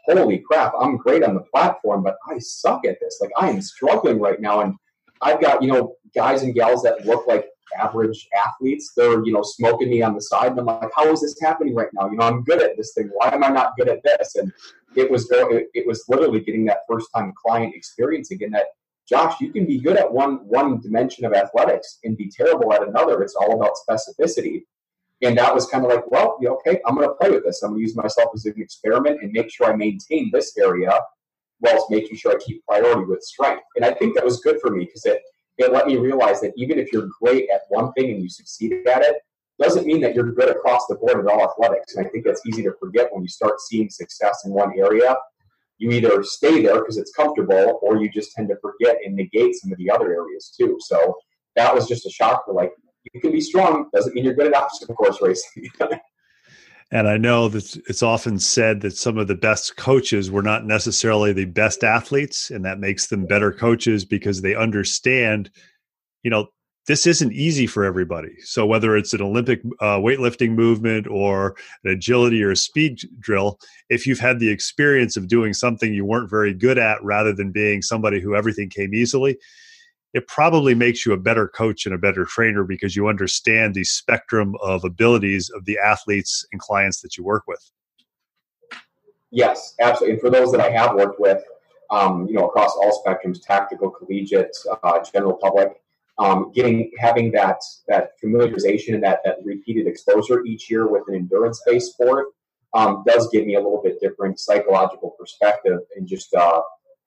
holy 0.08 0.40
crap, 0.40 0.74
I'm 0.80 0.98
great 0.98 1.24
on 1.24 1.34
the 1.36 1.42
platform, 1.42 2.04
but 2.04 2.18
I 2.28 2.40
suck 2.40 2.86
at 2.86 3.00
this. 3.00 3.20
Like 3.22 3.32
I 3.38 3.50
am 3.50 3.62
struggling 3.62 4.20
right 4.20 4.40
now, 4.40 4.62
and 4.62 4.76
I've 5.22 5.42
got 5.42 5.62
you 5.62 5.70
know 5.72 5.96
guys 6.16 6.44
and 6.44 6.54
gals 6.54 6.84
that 6.84 7.06
look 7.06 7.28
like 7.28 7.46
average 7.78 8.28
athletes. 8.36 8.94
They're, 8.96 9.24
you 9.26 9.34
know, 9.34 9.44
smoking 9.44 9.90
me 9.90 10.02
on 10.02 10.16
the 10.16 10.22
side. 10.22 10.52
And 10.52 10.60
I'm 10.60 10.66
like, 10.66 10.92
how 10.96 11.12
is 11.12 11.22
this 11.22 11.40
happening 11.42 11.76
right 11.76 11.90
now? 11.94 12.10
You 12.10 12.18
know, 12.18 12.24
I'm 12.24 12.44
good 12.44 12.62
at 12.62 12.78
this 12.78 12.94
thing. 12.94 13.10
Why 13.14 13.30
am 13.34 13.44
I 13.44 13.50
not 13.50 13.74
good 13.78 13.90
at 13.90 14.04
this? 14.04 14.36
And 14.36 14.52
it 14.96 15.10
was, 15.10 15.28
it 15.32 15.88
was 15.88 16.04
literally 16.08 16.40
getting 16.40 16.66
that 16.66 16.80
first 16.90 17.10
time 17.16 17.34
client 17.36 17.76
experience 17.76 18.32
again 18.32 18.52
that, 18.52 18.68
Josh, 19.08 19.42
you 19.42 19.52
can 19.52 19.66
be 19.66 19.80
good 19.80 19.98
at 19.98 20.12
one, 20.12 20.36
one 20.48 20.80
dimension 20.80 21.26
of 21.26 21.34
athletics 21.34 21.98
and 22.04 22.16
be 22.16 22.30
terrible 22.30 22.72
at 22.74 22.88
another. 22.88 23.24
It's 23.24 23.36
all 23.36 23.56
about 23.56 23.74
specificity. 23.90 24.64
And 25.22 25.38
that 25.38 25.54
was 25.54 25.68
kind 25.68 25.84
of 25.84 25.92
like, 25.92 26.10
well, 26.10 26.38
okay, 26.42 26.80
I'm 26.86 26.96
going 26.96 27.08
to 27.08 27.14
play 27.16 27.32
with 27.32 27.44
this. 27.44 27.62
I'm 27.62 27.72
going 27.72 27.80
to 27.80 27.82
use 27.82 27.96
myself 27.96 28.30
as 28.34 28.46
an 28.46 28.54
experiment 28.58 29.22
and 29.22 29.32
make 29.32 29.52
sure 29.52 29.72
I 29.72 29.76
maintain 29.76 30.30
this 30.32 30.58
area 30.58 30.98
whilst 31.60 31.92
making 31.92 32.16
sure 32.16 32.32
I 32.32 32.38
keep 32.38 32.66
priority 32.66 33.04
with 33.04 33.22
strength. 33.22 33.64
And 33.76 33.84
I 33.84 33.94
think 33.94 34.16
that 34.16 34.24
was 34.24 34.40
good 34.40 34.60
for 34.62 34.72
me 34.72 34.86
because 34.86 35.06
it, 35.06 35.22
it 35.58 35.74
let 35.74 35.88
me 35.88 35.98
realize 35.98 36.40
that 36.40 36.54
even 36.56 36.80
if 36.80 36.94
you're 36.94 37.10
great 37.22 37.50
at 37.50 37.62
one 37.68 37.92
thing 37.94 38.12
and 38.12 38.22
you 38.22 38.30
succeed 38.30 38.74
at 38.88 39.02
it, 39.02 39.18
doesn't 39.60 39.86
mean 39.86 40.00
that 40.00 40.16
you're 40.16 40.32
good 40.32 40.50
across 40.50 40.88
the 40.88 40.96
board 40.96 41.20
at 41.20 41.32
all 41.32 41.44
athletics. 41.44 41.96
And 41.96 42.06
I 42.06 42.10
think 42.10 42.26
that's 42.26 42.46
easy 42.48 42.64
to 42.64 42.74
forget 42.80 43.10
when 43.12 43.24
you 43.24 43.28
start 43.28 43.60
seeing 43.60 43.90
success 43.90 44.44
in 44.46 44.54
one 44.54 44.72
area. 44.78 45.18
You 45.80 45.92
either 45.92 46.24
stay 46.24 46.62
there 46.62 46.80
because 46.80 46.98
it's 46.98 47.12
comfortable, 47.12 47.80
or 47.82 47.98
you 47.98 48.10
just 48.10 48.34
tend 48.34 48.48
to 48.50 48.56
forget 48.62 48.98
and 49.06 49.16
negate 49.16 49.56
some 49.56 49.72
of 49.72 49.78
the 49.78 49.90
other 49.92 50.14
areas 50.14 50.54
too. 50.58 50.78
So 50.80 51.18
that 51.56 51.74
was 51.74 51.88
just 51.88 52.06
a 52.06 52.10
shock 52.10 52.46
for 52.46 52.54
like, 52.54 52.72
you 53.14 53.22
can 53.22 53.32
be 53.32 53.42
strong, 53.42 53.90
doesn't 53.94 54.14
mean 54.14 54.26
you're 54.26 54.34
good 54.34 54.48
at 54.48 54.54
obstacle 54.54 54.96
course 54.96 55.18
racing. 55.22 55.70
And 56.92 57.08
I 57.08 57.18
know 57.18 57.50
that 57.50 57.76
it's 57.88 58.02
often 58.02 58.40
said 58.40 58.82
that 58.82 58.98
some 58.98 59.20
of 59.20 59.28
the 59.28 59.36
best 59.36 59.78
coaches 59.78 60.32
were 60.32 60.42
not 60.42 60.66
necessarily 60.66 61.34
the 61.34 61.46
best 61.46 61.84
athletes, 61.84 62.50
and 62.50 62.66
that 62.66 62.80
makes 62.80 63.08
them 63.08 63.28
better 63.28 63.52
coaches 63.52 64.06
because 64.06 64.42
they 64.42 64.56
understand, 64.56 65.52
you 66.24 66.32
know, 66.32 66.48
this 66.88 67.06
isn't 67.06 67.34
easy 67.34 67.68
for 67.68 67.84
everybody. 67.86 68.36
So 68.40 68.66
whether 68.66 68.98
it's 68.98 69.14
an 69.14 69.22
Olympic 69.22 69.62
uh, 69.80 70.00
weightlifting 70.00 70.56
movement 70.56 71.06
or 71.06 71.56
an 71.84 71.92
agility 71.92 72.42
or 72.42 72.50
a 72.50 72.56
speed 72.56 73.00
drill, 73.20 73.60
if 73.90 74.08
you've 74.08 74.20
had 74.20 74.40
the 74.40 74.50
experience 74.50 75.16
of 75.16 75.28
doing 75.28 75.54
something 75.54 75.94
you 75.94 76.06
weren't 76.06 76.32
very 76.32 76.56
good 76.56 76.80
at, 76.80 77.04
rather 77.04 77.34
than 77.34 77.52
being 77.52 77.84
somebody 77.84 78.20
who 78.20 78.36
everything 78.36 78.70
came 78.70 78.96
easily, 78.96 79.38
it 80.14 80.28
probably 80.28 80.74
makes 80.74 81.06
you 81.06 81.14
a 81.14 81.18
better 81.18 81.48
coach 81.48 81.86
and 81.86 81.94
a 81.94 81.98
better 81.98 82.26
trainer 82.26 82.64
because 82.64 82.96
you 82.96 83.08
understand 83.08 83.76
the 83.76 83.84
spectrum 83.84 84.56
of 84.62 84.84
abilities 84.84 85.50
of 85.50 85.66
the 85.66 85.78
athletes 85.78 86.46
and 86.52 86.60
clients 86.60 87.02
that 87.02 87.18
you 87.18 87.24
work 87.24 87.44
with. 87.48 87.72
Yes, 89.32 89.76
absolutely. 89.80 90.14
And 90.14 90.22
for 90.22 90.32
those 90.32 90.52
that 90.52 90.62
I 90.62 90.72
have 90.72 90.96
worked 90.96 91.20
with, 91.20 91.44
um, 91.92 92.28
you 92.28 92.34
know, 92.34 92.48
across 92.48 92.72
all 92.72 93.04
spectrums, 93.06 93.40
tactical, 93.44 93.92
collegiate, 93.92 94.56
uh, 94.84 95.00
general 95.12 95.34
public, 95.34 95.82
um, 96.18 96.52
getting 96.54 96.92
having 97.00 97.32
that 97.32 97.62
that 97.88 98.12
familiarization 98.24 98.94
and 98.94 99.04
that 99.04 99.20
that 99.24 99.38
repeated 99.44 99.88
exposure 99.88 100.44
each 100.46 100.70
year 100.70 100.88
with 100.88 101.04
an 101.08 101.16
endurance-based 101.16 101.94
sport 101.94 102.28
um, 102.74 103.04
does 103.08 103.30
give 103.32 103.46
me 103.46 103.56
a 103.56 103.60
little 103.60 103.82
bit 103.82 104.00
different 104.02 104.40
psychological 104.40 105.16
perspective 105.18 105.80
and 105.96 106.08
just 106.08 106.34
uh, 106.34 106.62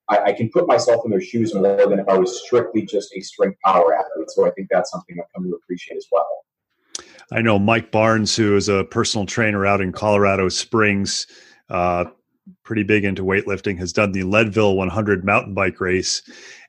I, 0.08 0.18
I, 0.18 0.32
can 0.32 0.50
put 0.50 0.66
myself 0.66 1.04
in 1.04 1.10
their 1.10 1.20
shoes 1.20 1.54
more 1.54 1.86
than 1.86 1.98
if 1.98 2.08
I 2.08 2.18
was 2.18 2.42
strictly 2.44 2.82
just 2.82 3.14
a 3.14 3.20
strength 3.20 3.58
power 3.64 3.94
athlete. 3.94 4.30
So 4.30 4.46
I 4.46 4.50
think 4.50 4.68
that's 4.70 4.90
something 4.90 5.16
I've 5.18 5.32
come 5.34 5.44
to 5.44 5.56
appreciate 5.56 5.96
as 5.96 6.06
well. 6.10 6.28
I 7.30 7.40
know 7.40 7.58
Mike 7.58 7.90
Barnes, 7.90 8.36
who 8.36 8.56
is 8.56 8.68
a 8.68 8.84
personal 8.84 9.26
trainer 9.26 9.64
out 9.64 9.80
in 9.80 9.92
Colorado 9.92 10.48
Springs, 10.48 11.26
uh, 11.70 12.04
pretty 12.64 12.82
big 12.82 13.04
into 13.04 13.22
weightlifting, 13.22 13.78
has 13.78 13.92
done 13.92 14.12
the 14.12 14.24
Leadville 14.24 14.76
100 14.76 15.24
mountain 15.24 15.54
bike 15.54 15.80
race. 15.80 16.22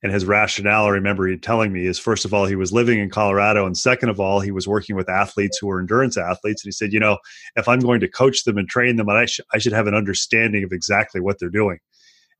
And 0.04 0.12
his 0.12 0.26
rationale, 0.26 0.86
I 0.86 0.89
remember 0.89 1.28
he 1.28 1.38
telling 1.38 1.74
me, 1.74 1.86
is 1.86 1.98
first 1.98 2.26
of 2.26 2.34
all, 2.34 2.46
he 2.46 2.56
was 2.56 2.72
living 2.72 3.00
in 3.00 3.10
Colorado. 3.10 3.65
And 3.65 3.78
second 3.78 4.10
of 4.10 4.19
all, 4.19 4.39
he 4.39 4.52
was 4.52 4.67
working 4.67 4.96
with 4.96 5.10
athletes 5.10 5.58
who 5.58 5.67
were 5.67 5.80
endurance 5.80 6.17
athletes. 6.17 6.63
And 6.63 6.67
he 6.69 6.74
said, 6.74 6.93
you 6.93 7.00
know, 7.00 7.17
if 7.56 7.67
I'm 7.67 7.80
going 7.80 8.00
to 8.02 8.08
coach 8.08 8.43
them 8.43 8.58
and 8.58 8.69
train 8.69 8.96
them, 8.96 9.10
I, 9.10 9.26
sh- 9.26 9.41
I 9.54 9.58
should 9.58 9.74
have 9.74 9.88
an 9.88 9.96
understanding 9.96 10.63
of 10.63 10.72
exactly 10.72 11.19
what 11.19 11.39
they're 11.39 11.50
doing. 11.50 11.80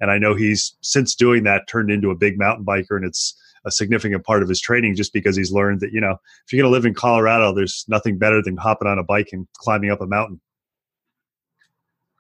And 0.04 0.12
I 0.12 0.18
know 0.18 0.36
he's 0.36 0.76
since 0.82 1.16
doing 1.16 1.44
that 1.44 1.66
turned 1.70 1.90
into 1.90 2.12
a 2.12 2.16
big 2.16 2.38
mountain 2.38 2.66
biker, 2.66 2.98
and 2.98 3.06
it's 3.06 3.40
a 3.64 3.72
significant 3.72 4.26
part 4.26 4.44
of 4.44 4.50
his 4.50 4.60
training 4.60 4.98
just 4.98 5.14
because 5.14 5.38
he's 5.38 5.54
learned 5.54 5.80
that, 5.80 5.94
you 5.94 6.02
know, 6.02 6.18
if 6.46 6.52
you're 6.52 6.62
going 6.62 6.70
to 6.70 6.76
live 6.76 6.86
in 6.86 6.94
Colorado, 6.94 7.56
there's 7.56 7.86
nothing 7.88 8.18
better 8.18 8.42
than 8.42 8.58
hopping 8.58 8.90
on 8.90 9.00
a 9.00 9.04
bike 9.04 9.30
and 9.32 9.48
climbing 9.60 9.92
up 9.92 10.02
a 10.02 10.06
mountain. 10.06 10.42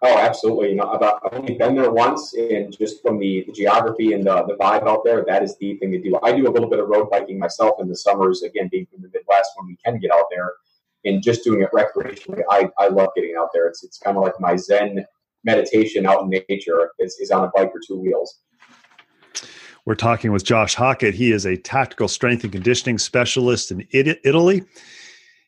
Oh, 0.02 0.17
absolutely. 0.17 0.69
You 0.69 0.76
know, 0.76 0.84
uh, 0.84 1.19
I've 1.26 1.34
only 1.34 1.56
been 1.56 1.76
there 1.76 1.91
once, 1.91 2.34
and 2.36 2.72
just 2.78 3.02
from 3.02 3.19
the, 3.19 3.43
the 3.48 3.52
geography 3.52 4.13
and 4.13 4.26
the, 4.26 4.46
the 4.46 4.54
vibe 4.54 4.88
out 4.88 5.04
there, 5.04 5.26
that 5.28 5.43
is 5.43 5.58
the 5.58 5.76
thing 5.76 5.91
to 5.91 6.02
do. 6.02 6.17
I 6.24 6.32
do 6.32 6.48
a 6.48 6.52
little 6.52 6.69
bit 6.69 6.80
of 6.80 6.88
road 6.88 7.10
biking 7.10 7.38
myself 7.38 7.82
in 7.82 7.89
the 7.89 7.98
summers, 7.98 8.43
again, 8.43 8.69
being 8.72 8.86
from 8.86 9.02
the 9.02 9.10
Midwest 9.13 9.52
when 9.58 9.67
we 9.67 9.76
can 9.84 10.00
get 10.00 10.12
out 10.13 10.28
there 10.32 10.54
and 11.04 11.22
just 11.22 11.43
doing 11.43 11.62
it 11.62 11.72
recreationally. 11.74 12.43
I, 12.50 12.69
I 12.80 12.88
love 12.88 13.10
getting 13.13 13.36
out 13.38 13.50
there. 13.54 13.67
It's, 13.67 13.84
it's 13.84 13.98
kind 13.98 14.15
of 14.15 14.24
like 14.24 14.39
my 14.39 14.56
Zen 14.56 15.06
meditation 15.43 16.06
out 16.06 16.23
in 16.23 16.29
nature 16.29 16.91
is, 16.99 17.15
is 17.19 17.32
on 17.32 17.43
a 17.43 17.51
bike 17.56 17.71
or 17.73 17.82
two 17.86 17.99
wheels. 17.99 18.39
We're 19.86 19.95
talking 19.95 20.32
with 20.32 20.45
Josh 20.45 20.75
Hockett. 20.75 21.13
He 21.13 21.34
is 21.34 21.45
a 21.45 21.58
tactical 21.58 22.08
strength 22.08 22.43
and 22.43 22.53
conditioning 22.53 22.97
specialist 22.97 23.69
in 23.69 23.86
Italy. 23.91 24.63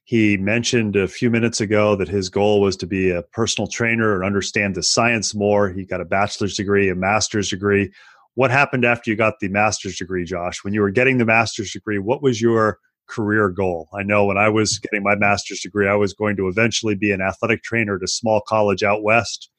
He 0.03 0.35
mentioned 0.37 0.97
a 0.97 1.07
few 1.07 1.29
minutes 1.29 1.61
ago 1.61 1.95
that 1.95 2.09
his 2.09 2.29
goal 2.29 2.59
was 2.59 2.75
to 2.77 2.85
be 2.85 3.09
a 3.09 3.23
personal 3.23 3.67
trainer 3.67 4.13
and 4.13 4.25
understand 4.25 4.75
the 4.75 4.83
science 4.83 5.33
more. 5.33 5.69
He 5.69 5.85
got 5.85 6.01
a 6.01 6.05
bachelor's 6.05 6.55
degree, 6.55 6.89
a 6.89 6.95
master's 6.95 7.49
degree. 7.49 7.91
What 8.33 8.51
happened 8.51 8.83
after 8.83 9.09
you 9.09 9.15
got 9.15 9.39
the 9.39 9.47
master's 9.47 9.97
degree, 9.97 10.25
Josh? 10.25 10.63
When 10.63 10.73
you 10.73 10.81
were 10.81 10.91
getting 10.91 11.17
the 11.17 11.25
master's 11.25 11.71
degree, 11.71 11.97
what 11.97 12.21
was 12.21 12.41
your 12.41 12.79
career 13.07 13.49
goal? 13.49 13.87
I 13.97 14.03
know 14.03 14.25
when 14.25 14.37
I 14.37 14.49
was 14.49 14.79
getting 14.79 15.01
my 15.01 15.15
master's 15.15 15.61
degree, 15.61 15.87
I 15.87 15.95
was 15.95 16.13
going 16.13 16.35
to 16.35 16.49
eventually 16.49 16.95
be 16.95 17.11
an 17.11 17.21
athletic 17.21 17.63
trainer 17.63 17.95
at 17.95 18.03
a 18.03 18.07
small 18.07 18.41
college 18.41 18.83
out 18.83 19.01
west 19.01 19.49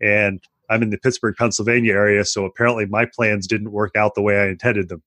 and 0.00 0.40
I'm 0.70 0.82
in 0.82 0.90
the 0.90 0.98
Pittsburgh, 0.98 1.34
Pennsylvania 1.36 1.94
area, 1.94 2.24
so 2.24 2.44
apparently 2.44 2.86
my 2.86 3.04
plans 3.04 3.46
didn't 3.46 3.72
work 3.72 3.96
out 3.96 4.14
the 4.14 4.22
way 4.22 4.38
I 4.38 4.46
intended 4.48 4.88
them. 4.88 5.02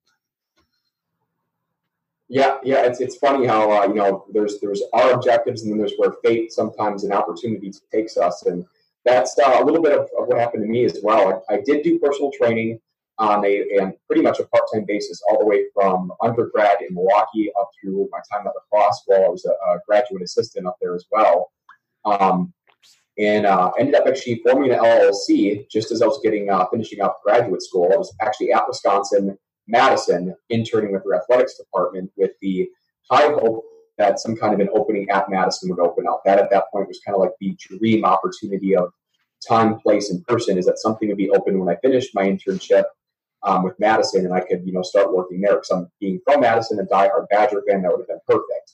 Yeah, 2.29 2.57
yeah, 2.63 2.85
it's, 2.85 2.99
it's 2.99 3.15
funny 3.17 3.45
how 3.45 3.71
uh, 3.71 3.87
you 3.87 3.95
know 3.95 4.25
there's 4.33 4.59
there's 4.59 4.81
our 4.93 5.11
objectives 5.11 5.63
and 5.63 5.71
then 5.71 5.77
there's 5.77 5.93
where 5.97 6.13
fate 6.23 6.51
sometimes 6.51 7.03
and 7.03 7.13
opportunity 7.13 7.71
takes 7.91 8.17
us, 8.17 8.45
and 8.45 8.65
that's 9.05 9.37
uh, 9.37 9.57
a 9.61 9.63
little 9.63 9.81
bit 9.81 9.93
of, 9.93 10.09
of, 10.17 10.27
what 10.27 10.37
happened 10.37 10.63
to 10.63 10.69
me 10.69 10.85
as 10.85 10.99
well. 11.03 11.43
I, 11.49 11.55
I, 11.55 11.61
did 11.65 11.83
do 11.83 11.99
personal 11.99 12.31
training 12.31 12.79
on 13.19 13.45
a, 13.45 13.61
a 13.77 13.93
pretty 14.07 14.21
much 14.21 14.39
a 14.39 14.45
part-time 14.45 14.85
basis 14.87 15.21
all 15.29 15.37
the 15.37 15.45
way 15.45 15.65
from 15.73 16.11
undergrad 16.21 16.77
in 16.81 16.95
Milwaukee 16.95 17.51
up 17.59 17.69
through 17.79 18.09
my 18.11 18.19
time 18.31 18.47
at 18.47 18.53
La 18.55 18.61
Crosse 18.71 19.03
while 19.05 19.25
I 19.25 19.27
was 19.27 19.45
a, 19.45 19.51
a 19.51 19.79
graduate 19.85 20.23
assistant 20.23 20.65
up 20.65 20.77
there 20.81 20.95
as 20.95 21.05
well. 21.11 21.51
Um, 22.05 22.53
and 23.17 23.45
uh, 23.45 23.71
ended 23.79 23.95
up 23.95 24.07
actually 24.07 24.41
forming 24.43 24.71
an 24.71 24.79
LLC 24.79 25.69
just 25.69 25.91
as 25.91 26.01
I 26.01 26.07
was 26.07 26.19
getting 26.23 26.49
uh, 26.49 26.65
finishing 26.71 27.01
up 27.01 27.19
graduate 27.23 27.61
school. 27.61 27.91
I 27.93 27.97
was 27.97 28.13
actually 28.21 28.51
at 28.51 28.67
Wisconsin 28.67 29.37
Madison 29.67 30.35
interning 30.49 30.91
with 30.91 31.03
their 31.03 31.19
athletics 31.21 31.57
department 31.57 32.11
with 32.17 32.31
the 32.41 32.69
high 33.09 33.31
hope 33.31 33.63
that 33.97 34.19
some 34.19 34.35
kind 34.35 34.53
of 34.53 34.59
an 34.59 34.69
opening 34.73 35.09
at 35.09 35.29
Madison 35.29 35.69
would 35.69 35.79
open 35.79 36.05
up. 36.07 36.21
That 36.25 36.39
at 36.39 36.49
that 36.49 36.65
point 36.73 36.87
was 36.87 36.99
kind 37.05 37.15
of 37.15 37.21
like 37.21 37.31
the 37.39 37.55
dream 37.59 38.03
opportunity 38.03 38.75
of 38.75 38.89
time, 39.47 39.79
place, 39.79 40.09
and 40.09 40.25
person. 40.25 40.57
Is 40.57 40.65
that 40.65 40.79
something 40.79 41.07
would 41.07 41.17
be 41.17 41.29
open 41.29 41.59
when 41.59 41.69
I 41.69 41.79
finished 41.81 42.15
my 42.15 42.23
internship 42.23 42.85
um, 43.43 43.63
with 43.63 43.79
Madison 43.79 44.25
and 44.25 44.33
I 44.33 44.39
could 44.39 44.65
you 44.65 44.73
know 44.73 44.81
start 44.81 45.13
working 45.13 45.41
there 45.41 45.55
because 45.55 45.69
I'm 45.69 45.87
being 45.99 46.19
from 46.25 46.41
Madison 46.41 46.79
and 46.79 46.89
diehard 46.89 47.27
Badger 47.29 47.61
fan. 47.67 47.83
That 47.83 47.91
would 47.91 48.01
have 48.01 48.07
been 48.07 48.19
perfect. 48.27 48.73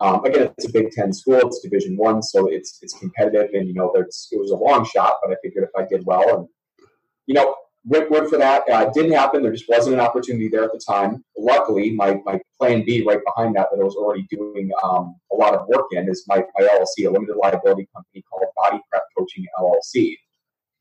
Um, 0.00 0.24
again, 0.24 0.52
it's 0.56 0.66
a 0.66 0.72
Big 0.72 0.90
Ten 0.92 1.12
school. 1.12 1.40
It's 1.46 1.60
Division 1.60 1.96
One, 1.96 2.22
so 2.22 2.46
it's 2.46 2.78
it's 2.82 2.98
competitive, 2.98 3.50
and 3.52 3.68
you 3.68 3.74
know, 3.74 3.90
there's 3.94 4.28
it 4.32 4.40
was 4.40 4.50
a 4.50 4.56
long 4.56 4.84
shot, 4.86 5.16
but 5.22 5.32
I 5.32 5.36
figured 5.42 5.64
if 5.64 5.70
I 5.76 5.86
did 5.86 6.06
well, 6.06 6.38
and 6.38 6.48
you 7.26 7.34
know, 7.34 7.54
went, 7.84 8.10
went 8.10 8.28
for 8.28 8.38
that. 8.38 8.68
Uh, 8.68 8.90
didn't 8.90 9.12
happen. 9.12 9.42
There 9.42 9.52
just 9.52 9.68
wasn't 9.68 9.94
an 9.94 10.00
opportunity 10.00 10.48
there 10.48 10.64
at 10.64 10.72
the 10.72 10.80
time. 10.86 11.24
Luckily, 11.36 11.92
my, 11.92 12.20
my 12.24 12.40
plan 12.58 12.84
B 12.84 13.04
right 13.06 13.20
behind 13.24 13.56
that 13.56 13.68
that 13.70 13.80
I 13.80 13.84
was 13.84 13.96
already 13.96 14.26
doing 14.30 14.70
um, 14.82 15.16
a 15.32 15.36
lot 15.36 15.54
of 15.54 15.66
work 15.68 15.86
in 15.92 16.08
is 16.08 16.24
my, 16.28 16.42
my 16.58 16.66
LLC, 16.66 17.06
a 17.06 17.10
limited 17.10 17.36
liability 17.36 17.88
company 17.94 18.24
called 18.30 18.44
Body 18.56 18.80
Prep 18.90 19.02
Coaching 19.16 19.46
LLC. 19.58 20.16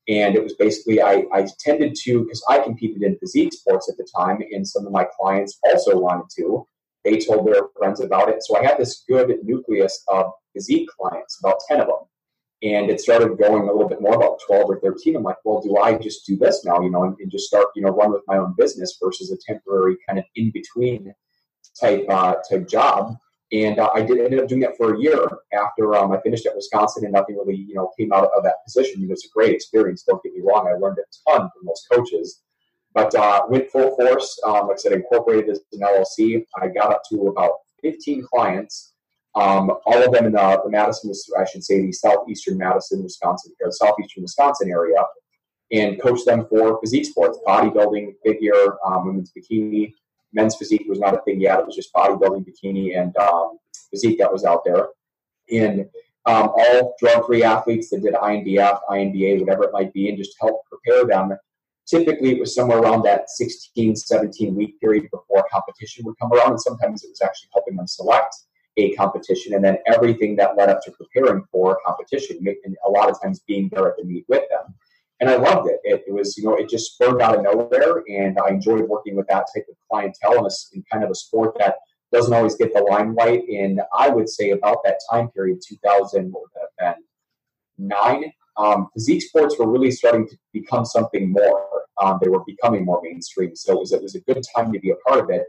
And 0.07 0.35
it 0.35 0.43
was 0.43 0.55
basically, 0.55 1.01
I, 1.01 1.25
I 1.31 1.47
tended 1.59 1.95
to, 2.03 2.23
because 2.23 2.43
I 2.49 2.59
competed 2.59 3.03
in 3.03 3.17
physique 3.19 3.53
sports 3.53 3.89
at 3.89 3.97
the 3.97 4.07
time, 4.17 4.39
and 4.51 4.67
some 4.67 4.87
of 4.87 4.91
my 4.91 5.05
clients 5.19 5.59
also 5.63 5.99
wanted 5.99 6.25
to. 6.37 6.65
They 7.03 7.17
told 7.17 7.47
their 7.47 7.63
friends 7.77 8.01
about 8.01 8.29
it. 8.29 8.43
So 8.43 8.57
I 8.57 8.63
had 8.63 8.77
this 8.77 9.03
good 9.07 9.37
nucleus 9.43 10.03
of 10.07 10.31
physique 10.53 10.89
clients, 10.89 11.39
about 11.43 11.59
10 11.67 11.81
of 11.81 11.87
them. 11.87 11.97
And 12.61 12.89
it 12.89 12.99
started 12.99 13.37
going 13.37 13.63
a 13.63 13.71
little 13.71 13.87
bit 13.87 14.01
more 14.01 14.15
about 14.15 14.39
12 14.45 14.69
or 14.69 14.79
13. 14.81 15.15
I'm 15.15 15.23
like, 15.23 15.37
well, 15.45 15.61
do 15.61 15.77
I 15.77 15.97
just 15.97 16.25
do 16.25 16.35
this 16.35 16.65
now, 16.65 16.81
you 16.81 16.89
know, 16.89 17.05
and, 17.05 17.15
and 17.19 17.31
just 17.31 17.47
start, 17.47 17.67
you 17.73 17.81
know, 17.81 17.89
run 17.89 18.11
with 18.11 18.23
my 18.27 18.37
own 18.37 18.53
business 18.57 18.97
versus 19.01 19.31
a 19.31 19.37
temporary 19.37 19.97
kind 20.07 20.19
of 20.19 20.25
in 20.35 20.51
between 20.51 21.13
type 21.79 22.05
uh, 22.09 22.35
type 22.49 22.67
job? 22.67 23.15
And 23.51 23.79
uh, 23.79 23.89
I 23.95 24.01
did 24.01 24.19
ended 24.19 24.39
up 24.39 24.47
doing 24.47 24.61
that 24.61 24.77
for 24.77 24.93
a 24.93 24.99
year 24.99 25.25
after 25.53 25.95
um, 25.95 26.11
I 26.11 26.21
finished 26.21 26.45
at 26.45 26.55
Wisconsin, 26.55 27.05
and 27.05 27.13
nothing 27.13 27.35
really, 27.35 27.55
you 27.55 27.73
know, 27.73 27.91
came 27.97 28.13
out 28.13 28.29
of 28.35 28.43
that 28.43 28.57
position. 28.65 29.01
It 29.01 29.09
was 29.09 29.25
a 29.25 29.33
great 29.33 29.55
experience. 29.55 30.03
Don't 30.03 30.21
get 30.21 30.33
me 30.33 30.41
wrong; 30.45 30.67
I 30.67 30.73
learned 30.77 30.99
a 30.99 31.31
ton 31.31 31.49
from 31.49 31.65
those 31.65 31.83
coaches. 31.91 32.41
But 32.93 33.13
uh, 33.13 33.43
went 33.49 33.69
full 33.69 33.95
force. 33.95 34.39
Um, 34.45 34.67
like 34.67 34.77
I 34.77 34.77
said, 34.77 34.93
incorporated 34.93 35.49
as 35.49 35.61
an 35.73 35.81
LLC. 35.81 36.43
I 36.59 36.67
got 36.67 36.91
up 36.91 37.01
to 37.11 37.27
about 37.27 37.51
15 37.81 38.23
clients, 38.23 38.93
um, 39.35 39.71
all 39.85 40.03
of 40.03 40.11
them 40.11 40.25
in 40.25 40.31
the, 40.33 40.61
the, 40.63 40.69
Madison, 40.69 41.11
I 41.37 41.45
should 41.45 41.63
say, 41.63 41.81
the 41.81 41.91
southeastern 41.91 42.57
Madison, 42.57 43.03
Wisconsin, 43.03 43.53
or 43.61 43.71
southeastern 43.71 44.23
Wisconsin 44.23 44.71
area, 44.71 45.03
and 45.71 46.01
coached 46.01 46.25
them 46.25 46.47
for 46.49 46.79
physique 46.81 47.05
sports, 47.05 47.37
bodybuilding, 47.45 48.13
figure, 48.25 48.77
um, 48.85 49.05
women's 49.05 49.31
bikini. 49.31 49.93
Men's 50.33 50.55
physique 50.55 50.85
was 50.87 50.99
not 50.99 51.13
a 51.13 51.21
thing 51.21 51.39
yet; 51.39 51.59
it 51.59 51.65
was 51.65 51.75
just 51.75 51.93
bodybuilding, 51.93 52.45
bikini, 52.45 52.99
and 52.99 53.15
um, 53.17 53.59
physique 53.91 54.17
that 54.17 54.31
was 54.31 54.45
out 54.45 54.63
there. 54.65 54.87
And 55.51 55.81
um, 56.25 56.51
all 56.55 56.95
drug-free 56.99 57.43
athletes 57.43 57.89
that 57.89 58.03
did 58.03 58.13
INBF, 58.13 58.79
INBA, 58.89 59.39
whatever 59.39 59.63
it 59.63 59.73
might 59.73 59.93
be, 59.93 60.09
and 60.09 60.17
just 60.17 60.35
help 60.39 60.61
prepare 60.65 61.05
them 61.05 61.37
typically 61.89 62.31
it 62.31 62.39
was 62.39 62.53
somewhere 62.53 62.79
around 62.79 63.03
that 63.03 63.29
16, 63.29 63.95
17 63.95 64.55
week 64.55 64.79
period 64.79 65.07
before 65.11 65.45
competition 65.51 66.05
would 66.05 66.17
come 66.19 66.31
around. 66.31 66.51
And 66.51 66.61
sometimes 66.61 67.03
it 67.03 67.09
was 67.09 67.21
actually 67.21 67.49
helping 67.53 67.75
them 67.75 67.87
select 67.87 68.35
a 68.77 68.93
competition 68.93 69.55
and 69.55 69.63
then 69.63 69.77
everything 69.87 70.35
that 70.37 70.55
led 70.55 70.69
up 70.69 70.81
to 70.83 70.91
preparing 70.91 71.43
for 71.51 71.73
a 71.73 71.77
competition. 71.85 72.37
And 72.63 72.77
a 72.85 72.89
lot 72.89 73.09
of 73.09 73.21
times 73.21 73.41
being 73.47 73.69
there 73.73 73.87
at 73.87 73.97
the 73.97 74.03
meet 74.03 74.25
with 74.29 74.43
them. 74.49 74.73
And 75.19 75.29
I 75.29 75.35
loved 75.35 75.67
it. 75.69 75.79
it. 75.83 76.03
It, 76.07 76.13
was, 76.13 76.37
you 76.37 76.45
know, 76.45 76.55
it 76.55 76.69
just 76.69 76.93
spurred 76.93 77.21
out 77.21 77.35
of 77.35 77.43
nowhere. 77.43 78.03
And 78.07 78.37
I 78.39 78.49
enjoyed 78.49 78.87
working 78.87 79.15
with 79.15 79.27
that 79.27 79.47
type 79.53 79.65
of 79.69 79.75
clientele 79.89 80.39
in, 80.39 80.45
a, 80.45 80.49
in 80.73 80.83
kind 80.91 81.03
of 81.03 81.09
a 81.09 81.15
sport 81.15 81.57
that 81.59 81.75
doesn't 82.13 82.33
always 82.33 82.55
get 82.55 82.73
the 82.73 82.81
limelight. 82.81 83.43
And 83.49 83.81
I 83.93 84.09
would 84.09 84.29
say 84.29 84.51
about 84.51 84.77
that 84.85 84.99
time 85.11 85.29
period, 85.29 85.59
2000, 85.67 86.31
what 86.31 86.43
would 86.43 86.51
have 86.61 86.95
been? 86.95 87.03
Nine 87.89 88.31
um, 88.59 88.87
physique 88.93 89.23
sports 89.23 89.57
were 89.57 89.69
really 89.69 89.89
starting 89.89 90.27
to 90.27 90.37
become 90.53 90.85
something 90.85 91.31
more. 91.31 91.65
Um, 92.01 92.19
they 92.21 92.29
were 92.29 92.43
becoming 92.45 92.85
more 92.85 93.01
mainstream, 93.01 93.55
so 93.55 93.73
it 93.73 93.79
was 93.79 93.91
it 93.93 94.01
was 94.01 94.15
a 94.15 94.21
good 94.21 94.43
time 94.55 94.71
to 94.73 94.79
be 94.79 94.91
a 94.91 94.95
part 95.07 95.23
of 95.23 95.29
it. 95.29 95.45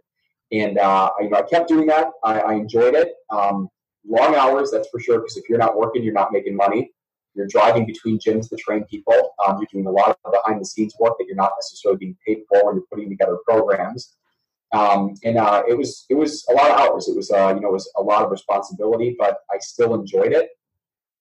And 0.53 0.79
uh, 0.79 1.11
I, 1.19 1.23
you 1.25 1.31
know, 1.31 1.39
I 1.39 1.43
kept 1.43 1.69
doing 1.69 1.87
that. 1.89 2.09
I, 2.25 2.41
I 2.41 2.55
enjoyed 2.55 2.95
it. 2.95 3.13
Um, 3.31 3.69
long 4.09 4.35
hours, 4.35 4.71
that's 4.71 4.89
for 4.89 5.01
sure, 5.01 5.19
because 5.19 5.37
if 5.37 5.49
you're 5.49 5.59
not 5.59 5.77
working, 5.77 6.03
you're 6.03 6.15
not 6.15 6.33
making 6.33 6.57
money. 6.57 6.91
You're 7.35 7.47
driving 7.47 7.87
between 7.87 8.19
gyms 8.19 8.49
to 8.49 8.57
train 8.57 8.85
people. 8.85 9.35
Um, 9.45 9.59
you're 9.59 9.69
doing 9.73 9.87
a 9.87 9.91
lot 9.91 10.17
of 10.25 10.33
behind 10.33 10.61
the 10.61 10.65
scenes 10.65 10.95
work 10.99 11.15
that 11.19 11.27
you're 11.27 11.37
not 11.37 11.53
necessarily 11.57 11.99
being 11.99 12.17
paid 12.27 12.39
for 12.49 12.65
when 12.65 12.77
you're 12.77 12.85
putting 12.91 13.09
together 13.09 13.39
programs. 13.47 14.17
Um, 14.73 15.15
and 15.25 15.37
uh, 15.37 15.63
it 15.69 15.77
was 15.77 16.07
it 16.09 16.15
was 16.15 16.45
a 16.49 16.53
lot 16.53 16.71
of 16.71 16.79
hours. 16.79 17.09
It 17.09 17.17
was 17.17 17.31
uh, 17.31 17.53
you 17.55 17.61
know 17.61 17.69
it 17.69 17.73
was 17.73 17.91
a 17.97 18.03
lot 18.03 18.25
of 18.25 18.31
responsibility, 18.31 19.17
but 19.19 19.39
I 19.51 19.59
still 19.59 19.95
enjoyed 19.95 20.33
it. 20.33 20.51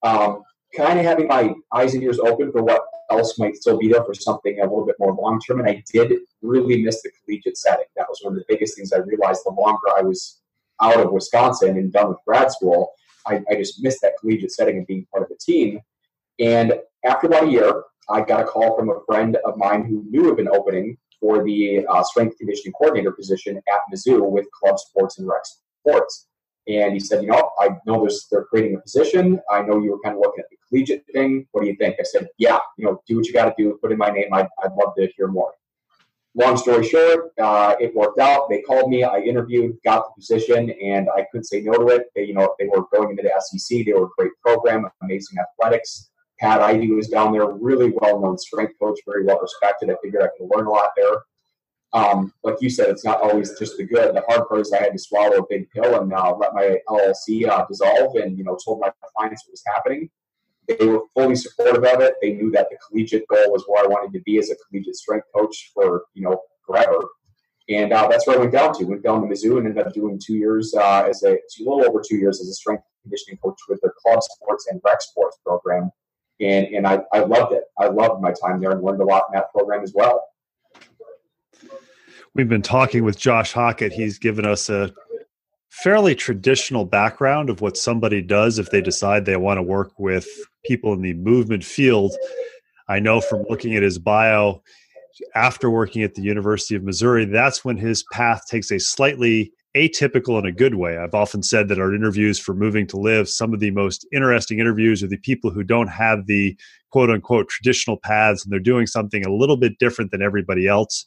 Um, 0.03 0.43
kind 0.75 0.99
of 0.99 1.05
having 1.05 1.27
my 1.27 1.53
eyes 1.73 1.93
and 1.93 2.03
ears 2.03 2.19
open 2.19 2.51
for 2.51 2.63
what 2.63 2.81
else 3.09 3.39
might 3.39 3.55
still 3.55 3.77
be 3.77 3.87
there 3.87 4.03
for 4.03 4.13
something 4.13 4.59
a 4.59 4.63
little 4.63 4.85
bit 4.85 4.95
more 4.99 5.13
long 5.13 5.39
term. 5.39 5.59
And 5.59 5.69
I 5.69 5.83
did 5.91 6.13
really 6.41 6.83
miss 6.83 7.01
the 7.01 7.11
collegiate 7.23 7.57
setting. 7.57 7.85
That 7.95 8.07
was 8.07 8.19
one 8.21 8.33
of 8.33 8.39
the 8.39 8.45
biggest 8.47 8.75
things 8.75 8.93
I 8.93 8.99
realized 8.99 9.41
the 9.45 9.51
longer 9.51 9.87
I 9.97 10.01
was 10.01 10.41
out 10.81 10.99
of 10.99 11.11
Wisconsin 11.11 11.77
and 11.77 11.91
done 11.91 12.09
with 12.09 12.17
grad 12.25 12.51
school. 12.51 12.91
I, 13.27 13.41
I 13.49 13.55
just 13.55 13.83
missed 13.83 14.01
that 14.01 14.13
collegiate 14.19 14.51
setting 14.51 14.77
and 14.77 14.87
being 14.87 15.05
part 15.11 15.23
of 15.23 15.29
the 15.29 15.37
team. 15.39 15.79
And 16.39 16.73
after 17.03 17.27
about 17.27 17.45
a 17.45 17.51
year, 17.51 17.83
I 18.09 18.21
got 18.21 18.41
a 18.41 18.45
call 18.45 18.77
from 18.77 18.89
a 18.89 18.99
friend 19.05 19.37
of 19.45 19.57
mine 19.57 19.85
who 19.85 20.03
knew 20.09 20.31
of 20.31 20.39
an 20.39 20.47
opening 20.47 20.97
for 21.19 21.43
the 21.43 21.85
uh, 21.87 22.03
strength 22.03 22.37
conditioning 22.37 22.73
coordinator 22.73 23.11
position 23.11 23.57
at 23.57 23.79
Mizzou 23.93 24.29
with 24.29 24.49
club 24.51 24.79
sports 24.79 25.19
and 25.19 25.27
rec 25.27 25.41
sports. 25.81 26.27
And 26.67 26.93
he 26.93 26.99
said, 26.99 27.23
you 27.23 27.29
know, 27.29 27.51
I 27.59 27.69
know 27.85 28.01
there's 28.01 28.27
they're 28.31 28.45
creating 28.45 28.75
a 28.75 28.79
position. 28.79 29.39
I 29.51 29.61
know 29.61 29.81
you 29.81 29.91
were 29.91 29.99
kind 30.03 30.15
of 30.15 30.21
looking 30.21 30.41
at 30.43 30.49
the 30.49 30.57
collegiate 30.69 31.05
thing. 31.13 31.47
What 31.51 31.61
do 31.61 31.67
you 31.67 31.75
think? 31.75 31.95
I 31.99 32.03
said, 32.03 32.27
yeah, 32.37 32.59
you 32.77 32.85
know, 32.85 33.01
do 33.07 33.17
what 33.17 33.27
you 33.27 33.33
got 33.33 33.45
to 33.45 33.53
do. 33.57 33.77
Put 33.81 33.91
in 33.91 33.97
my 33.97 34.09
name. 34.09 34.33
I'd, 34.33 34.47
I'd 34.63 34.71
love 34.73 34.93
to 34.97 35.07
hear 35.15 35.27
more. 35.27 35.53
Long 36.35 36.57
story 36.57 36.87
short, 36.87 37.31
uh, 37.41 37.75
it 37.79 37.93
worked 37.95 38.19
out. 38.19 38.49
They 38.49 38.61
called 38.61 38.89
me. 38.89 39.03
I 39.03 39.17
interviewed, 39.17 39.77
got 39.83 40.05
the 40.05 40.21
position, 40.21 40.69
and 40.81 41.09
I 41.15 41.25
couldn't 41.31 41.45
say 41.45 41.61
no 41.61 41.73
to 41.73 41.87
it. 41.87 42.03
They, 42.15 42.25
you 42.25 42.35
know, 42.35 42.53
they 42.59 42.67
were 42.67 42.83
going 42.93 43.09
into 43.09 43.23
the 43.23 43.31
SEC. 43.39 43.85
They 43.85 43.93
were 43.93 44.05
a 44.05 44.09
great 44.17 44.31
program, 44.45 44.87
amazing 45.01 45.39
athletics. 45.39 46.11
Pat 46.39 46.61
Ivey 46.61 46.91
was 46.91 47.09
down 47.09 47.33
there, 47.33 47.47
really 47.47 47.91
well-known 47.95 48.37
strength 48.37 48.73
coach, 48.79 48.99
very 49.05 49.25
well 49.25 49.39
respected. 49.41 49.89
I 49.89 49.95
figured 50.01 50.21
I 50.21 50.29
could 50.37 50.49
learn 50.55 50.67
a 50.67 50.69
lot 50.69 50.91
there 50.95 51.17
um, 51.93 52.33
like 52.43 52.55
you 52.61 52.69
said, 52.69 52.89
it's 52.89 53.03
not 53.03 53.21
always 53.21 53.57
just 53.57 53.77
the 53.77 53.83
good. 53.83 54.15
The 54.15 54.23
hard 54.27 54.47
part 54.47 54.61
is 54.61 54.71
I 54.71 54.83
had 54.83 54.93
to 54.93 54.99
swallow 54.99 55.37
a 55.37 55.47
big 55.49 55.69
pill 55.71 56.01
and 56.01 56.13
uh, 56.13 56.35
let 56.35 56.53
my 56.53 56.77
LLC 56.87 57.47
uh, 57.47 57.65
dissolve, 57.67 58.15
and 58.15 58.37
you 58.37 58.43
know, 58.43 58.57
told 58.63 58.79
my 58.79 58.91
clients 59.15 59.45
what 59.45 59.53
was 59.53 59.63
happening. 59.65 60.09
They 60.77 60.85
were 60.85 61.01
fully 61.15 61.35
supportive 61.35 61.83
of 61.83 62.01
it. 62.01 62.13
They 62.21 62.33
knew 62.33 62.51
that 62.51 62.67
the 62.69 62.77
collegiate 62.87 63.27
goal 63.27 63.51
was 63.51 63.63
where 63.67 63.83
I 63.83 63.87
wanted 63.87 64.13
to 64.13 64.21
be 64.23 64.37
as 64.37 64.51
a 64.51 64.55
collegiate 64.55 64.95
strength 64.95 65.25
coach 65.35 65.71
for 65.73 66.03
you 66.13 66.21
know 66.21 66.39
forever, 66.65 66.99
and 67.69 67.91
uh, 67.91 68.07
that's 68.07 68.27
where 68.27 68.37
I 68.37 68.39
went 68.39 68.51
down 68.51 68.77
to. 68.77 68.85
Went 68.85 69.03
down 69.03 69.21
to 69.21 69.27
Mizzou 69.27 69.57
and 69.57 69.67
ended 69.67 69.87
up 69.87 69.93
doing 69.93 70.19
two 70.23 70.35
years 70.35 70.75
uh, 70.75 71.05
as 71.09 71.23
a, 71.23 71.33
a 71.33 71.59
little 71.59 71.83
over 71.83 72.03
two 72.07 72.17
years 72.17 72.39
as 72.39 72.49
a 72.49 72.53
strength 72.53 72.83
conditioning 73.01 73.39
coach 73.43 73.57
with 73.67 73.81
their 73.81 73.93
club 73.97 74.21
sports 74.21 74.67
and 74.69 74.79
rec 74.85 75.01
sports 75.01 75.39
program, 75.43 75.89
and 76.39 76.67
and 76.67 76.85
I, 76.85 76.99
I 77.13 77.21
loved 77.21 77.53
it. 77.53 77.63
I 77.79 77.87
loved 77.87 78.21
my 78.21 78.31
time 78.31 78.61
there 78.61 78.71
and 78.71 78.83
learned 78.83 79.01
a 79.01 79.05
lot 79.05 79.23
in 79.29 79.39
that 79.39 79.51
program 79.51 79.81
as 79.81 79.93
well. 79.95 80.23
We've 82.35 82.49
been 82.49 82.61
talking 82.61 83.03
with 83.03 83.17
Josh 83.17 83.53
Hockett. 83.53 83.91
He's 83.91 84.19
given 84.19 84.45
us 84.45 84.69
a 84.69 84.93
fairly 85.83 86.13
traditional 86.15 86.85
background 86.85 87.49
of 87.49 87.61
what 87.61 87.77
somebody 87.77 88.21
does 88.21 88.59
if 88.59 88.69
they 88.69 88.81
decide 88.81 89.25
they 89.25 89.37
want 89.37 89.57
to 89.57 89.63
work 89.63 89.91
with 89.97 90.27
people 90.65 90.93
in 90.93 91.01
the 91.01 91.13
movement 91.13 91.63
field. 91.63 92.13
I 92.87 92.99
know 92.99 93.21
from 93.21 93.45
looking 93.49 93.75
at 93.75 93.83
his 93.83 93.97
bio, 93.97 94.61
after 95.35 95.69
working 95.69 96.03
at 96.03 96.15
the 96.15 96.21
University 96.21 96.75
of 96.75 96.83
Missouri, 96.83 97.25
that's 97.25 97.63
when 97.63 97.77
his 97.77 98.03
path 98.11 98.43
takes 98.47 98.71
a 98.71 98.79
slightly 98.79 99.51
atypical 99.75 100.39
in 100.39 100.45
a 100.45 100.51
good 100.51 100.75
way. 100.75 100.97
I've 100.97 101.13
often 101.13 101.43
said 101.43 101.67
that 101.69 101.79
our 101.79 101.93
interviews 101.93 102.39
for 102.39 102.53
Moving 102.53 102.87
to 102.87 102.97
Live, 102.97 103.29
some 103.29 103.53
of 103.53 103.59
the 103.59 103.71
most 103.71 104.07
interesting 104.11 104.59
interviews 104.59 105.03
are 105.03 105.07
the 105.07 105.17
people 105.17 105.51
who 105.51 105.63
don't 105.63 105.87
have 105.87 106.25
the 106.25 106.57
quote 106.91 107.09
unquote 107.09 107.49
traditional 107.49 107.97
paths 107.97 108.43
and 108.43 108.51
they're 108.51 108.59
doing 108.59 108.87
something 108.87 109.25
a 109.25 109.33
little 109.33 109.57
bit 109.57 109.77
different 109.79 110.11
than 110.11 110.21
everybody 110.21 110.67
else 110.67 111.05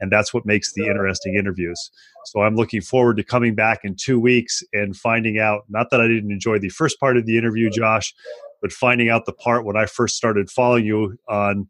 and 0.00 0.10
that's 0.10 0.34
what 0.34 0.46
makes 0.46 0.72
the 0.74 0.86
interesting 0.86 1.36
interviews. 1.36 1.90
So 2.26 2.40
i'm 2.40 2.56
looking 2.56 2.80
forward 2.80 3.16
to 3.18 3.24
coming 3.24 3.54
back 3.54 3.80
in 3.84 3.96
two 3.96 4.18
weeks 4.18 4.62
and 4.72 4.96
finding 4.96 5.38
out 5.38 5.62
not 5.68 5.90
that 5.90 6.00
i 6.00 6.08
didn't 6.08 6.32
enjoy 6.32 6.58
the 6.58 6.70
first 6.70 6.98
part 6.98 7.16
of 7.16 7.26
the 7.26 7.36
interview 7.36 7.70
josh 7.70 8.14
but 8.62 8.72
finding 8.72 9.10
out 9.10 9.26
the 9.26 9.32
part 9.32 9.66
when 9.66 9.76
i 9.76 9.84
first 9.84 10.16
started 10.16 10.48
following 10.50 10.86
you 10.86 11.16
on 11.28 11.68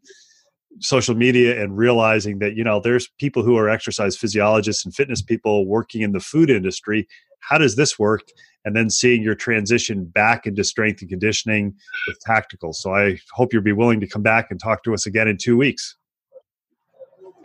social 0.79 1.15
media 1.15 1.61
and 1.61 1.77
realizing 1.77 2.39
that 2.39 2.55
you 2.55 2.63
know 2.63 2.79
there's 2.79 3.07
people 3.19 3.43
who 3.43 3.57
are 3.57 3.69
exercise 3.69 4.17
physiologists 4.17 4.85
and 4.85 4.93
fitness 4.93 5.21
people 5.21 5.65
working 5.65 6.01
in 6.01 6.11
the 6.11 6.19
food 6.19 6.49
industry. 6.49 7.07
How 7.39 7.57
does 7.57 7.75
this 7.75 7.97
work? 7.99 8.23
And 8.65 8.75
then 8.75 8.89
seeing 8.89 9.21
your 9.21 9.35
transition 9.35 10.05
back 10.05 10.47
into 10.47 10.63
strength 10.63 11.01
and 11.01 11.09
conditioning 11.09 11.75
with 12.07 12.19
tactical. 12.25 12.73
So 12.73 12.93
i 12.93 13.17
hope 13.33 13.53
you'll 13.53 13.61
be 13.61 13.71
willing 13.71 13.99
to 13.99 14.07
come 14.07 14.23
back 14.23 14.47
and 14.49 14.59
talk 14.59 14.83
to 14.83 14.93
us 14.93 15.05
again 15.05 15.27
in 15.27 15.37
two 15.37 15.57
weeks 15.57 15.95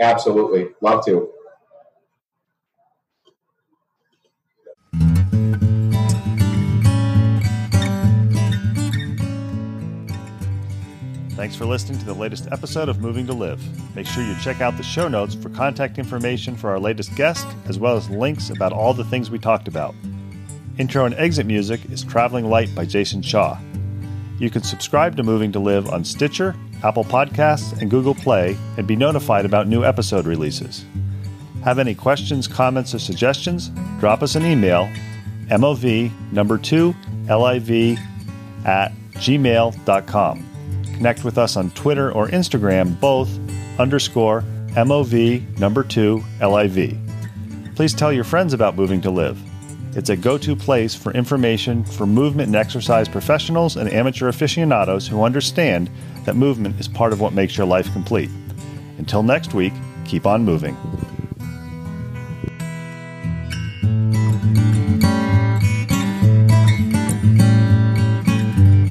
absolutely 0.01 0.69
love 0.81 1.05
to 1.05 1.31
Thanks 11.41 11.57
for 11.57 11.65
listening 11.65 11.99
to 11.99 12.05
the 12.05 12.13
latest 12.13 12.49
episode 12.53 12.91
of 12.91 13.01
Moving 13.01 13.27
to 13.27 13.33
Live. 13.33 13.63
Make 13.97 14.07
sure 14.07 14.23
you 14.23 14.37
check 14.43 14.61
out 14.61 14.77
the 14.77 14.83
show 14.83 15.09
notes 15.09 15.35
for 15.35 15.49
contact 15.49 15.99
information 15.99 16.55
for 16.55 16.69
our 16.69 16.79
latest 16.79 17.15
guest, 17.17 17.47
as 17.67 17.79
well 17.79 17.97
as 17.97 18.11
links 18.11 18.51
about 18.51 18.75
all 18.75 18.93
the 18.93 19.05
things 19.05 19.31
we 19.31 19.39
talked 19.39 19.67
about. 19.67 19.95
Intro 20.77 21.07
and 21.07 21.15
exit 21.15 21.47
music 21.47 21.81
is 21.91 22.05
Traveling 22.05 22.51
Light 22.51 22.75
by 22.75 22.85
Jason 22.85 23.23
Shaw. 23.23 23.59
You 24.40 24.50
can 24.50 24.62
subscribe 24.62 25.16
to 25.16 25.22
Moving 25.22 25.53
to 25.53 25.61
Live 25.61 25.88
on 25.90 26.03
Stitcher, 26.03 26.57
Apple 26.83 27.05
Podcasts, 27.05 27.79
and 27.81 27.90
Google 27.90 28.14
Play 28.14 28.57
and 28.79 28.87
be 28.87 28.96
notified 28.96 29.44
about 29.44 29.68
new 29.68 29.85
episode 29.85 30.26
releases. 30.26 30.85
Have 31.62 31.79
any 31.79 31.94
questions, 31.94 32.48
comments, 32.48 32.94
or 32.94 32.98
suggestions? 32.98 33.70
Drop 34.00 34.22
us 34.22 34.35
an 34.35 34.46
email, 34.46 34.90
MOV 35.48 36.11
number 36.33 36.57
2 36.57 36.94
LIV 37.29 37.98
at 38.64 38.92
gmail.com. 39.12 40.46
Connect 40.94 41.24
with 41.24 41.38
us 41.38 41.57
on 41.57 41.70
Twitter 41.72 42.11
or 42.11 42.29
Instagram, 42.29 42.98
both 42.98 43.31
underscore 43.79 44.42
MOV 44.70 45.59
number 45.59 45.83
two 45.83 46.22
LIV. 46.40 46.98
Please 47.74 47.94
tell 47.94 48.12
your 48.12 48.24
friends 48.24 48.53
about 48.53 48.76
Moving 48.76 49.00
to 49.03 49.11
Live. 49.11 49.38
It's 49.92 50.09
a 50.09 50.16
go 50.16 50.38
to 50.38 50.55
place 50.55 50.94
for 50.94 51.12
information 51.12 51.85
for 51.85 52.07
movement 52.07 52.46
and 52.46 52.57
exercise 52.57 53.09
professionals 53.09 53.76
and 53.76 53.90
amateur 53.92 54.29
aficionados 54.29 55.09
who 55.09 55.24
understand 55.24 55.90
that 56.24 56.37
movement 56.37 56.79
is 56.79 56.87
part 56.87 57.12
of 57.12 57.20
what 57.20 57.33
makes 57.33 57.57
your 57.57 57.66
life 57.66 57.92
complete. 57.92 58.31
Until 58.98 59.24
next 59.24 59.53
week, 59.53 59.72
keep 60.05 60.26
on 60.26 60.44
moving. 60.44 60.76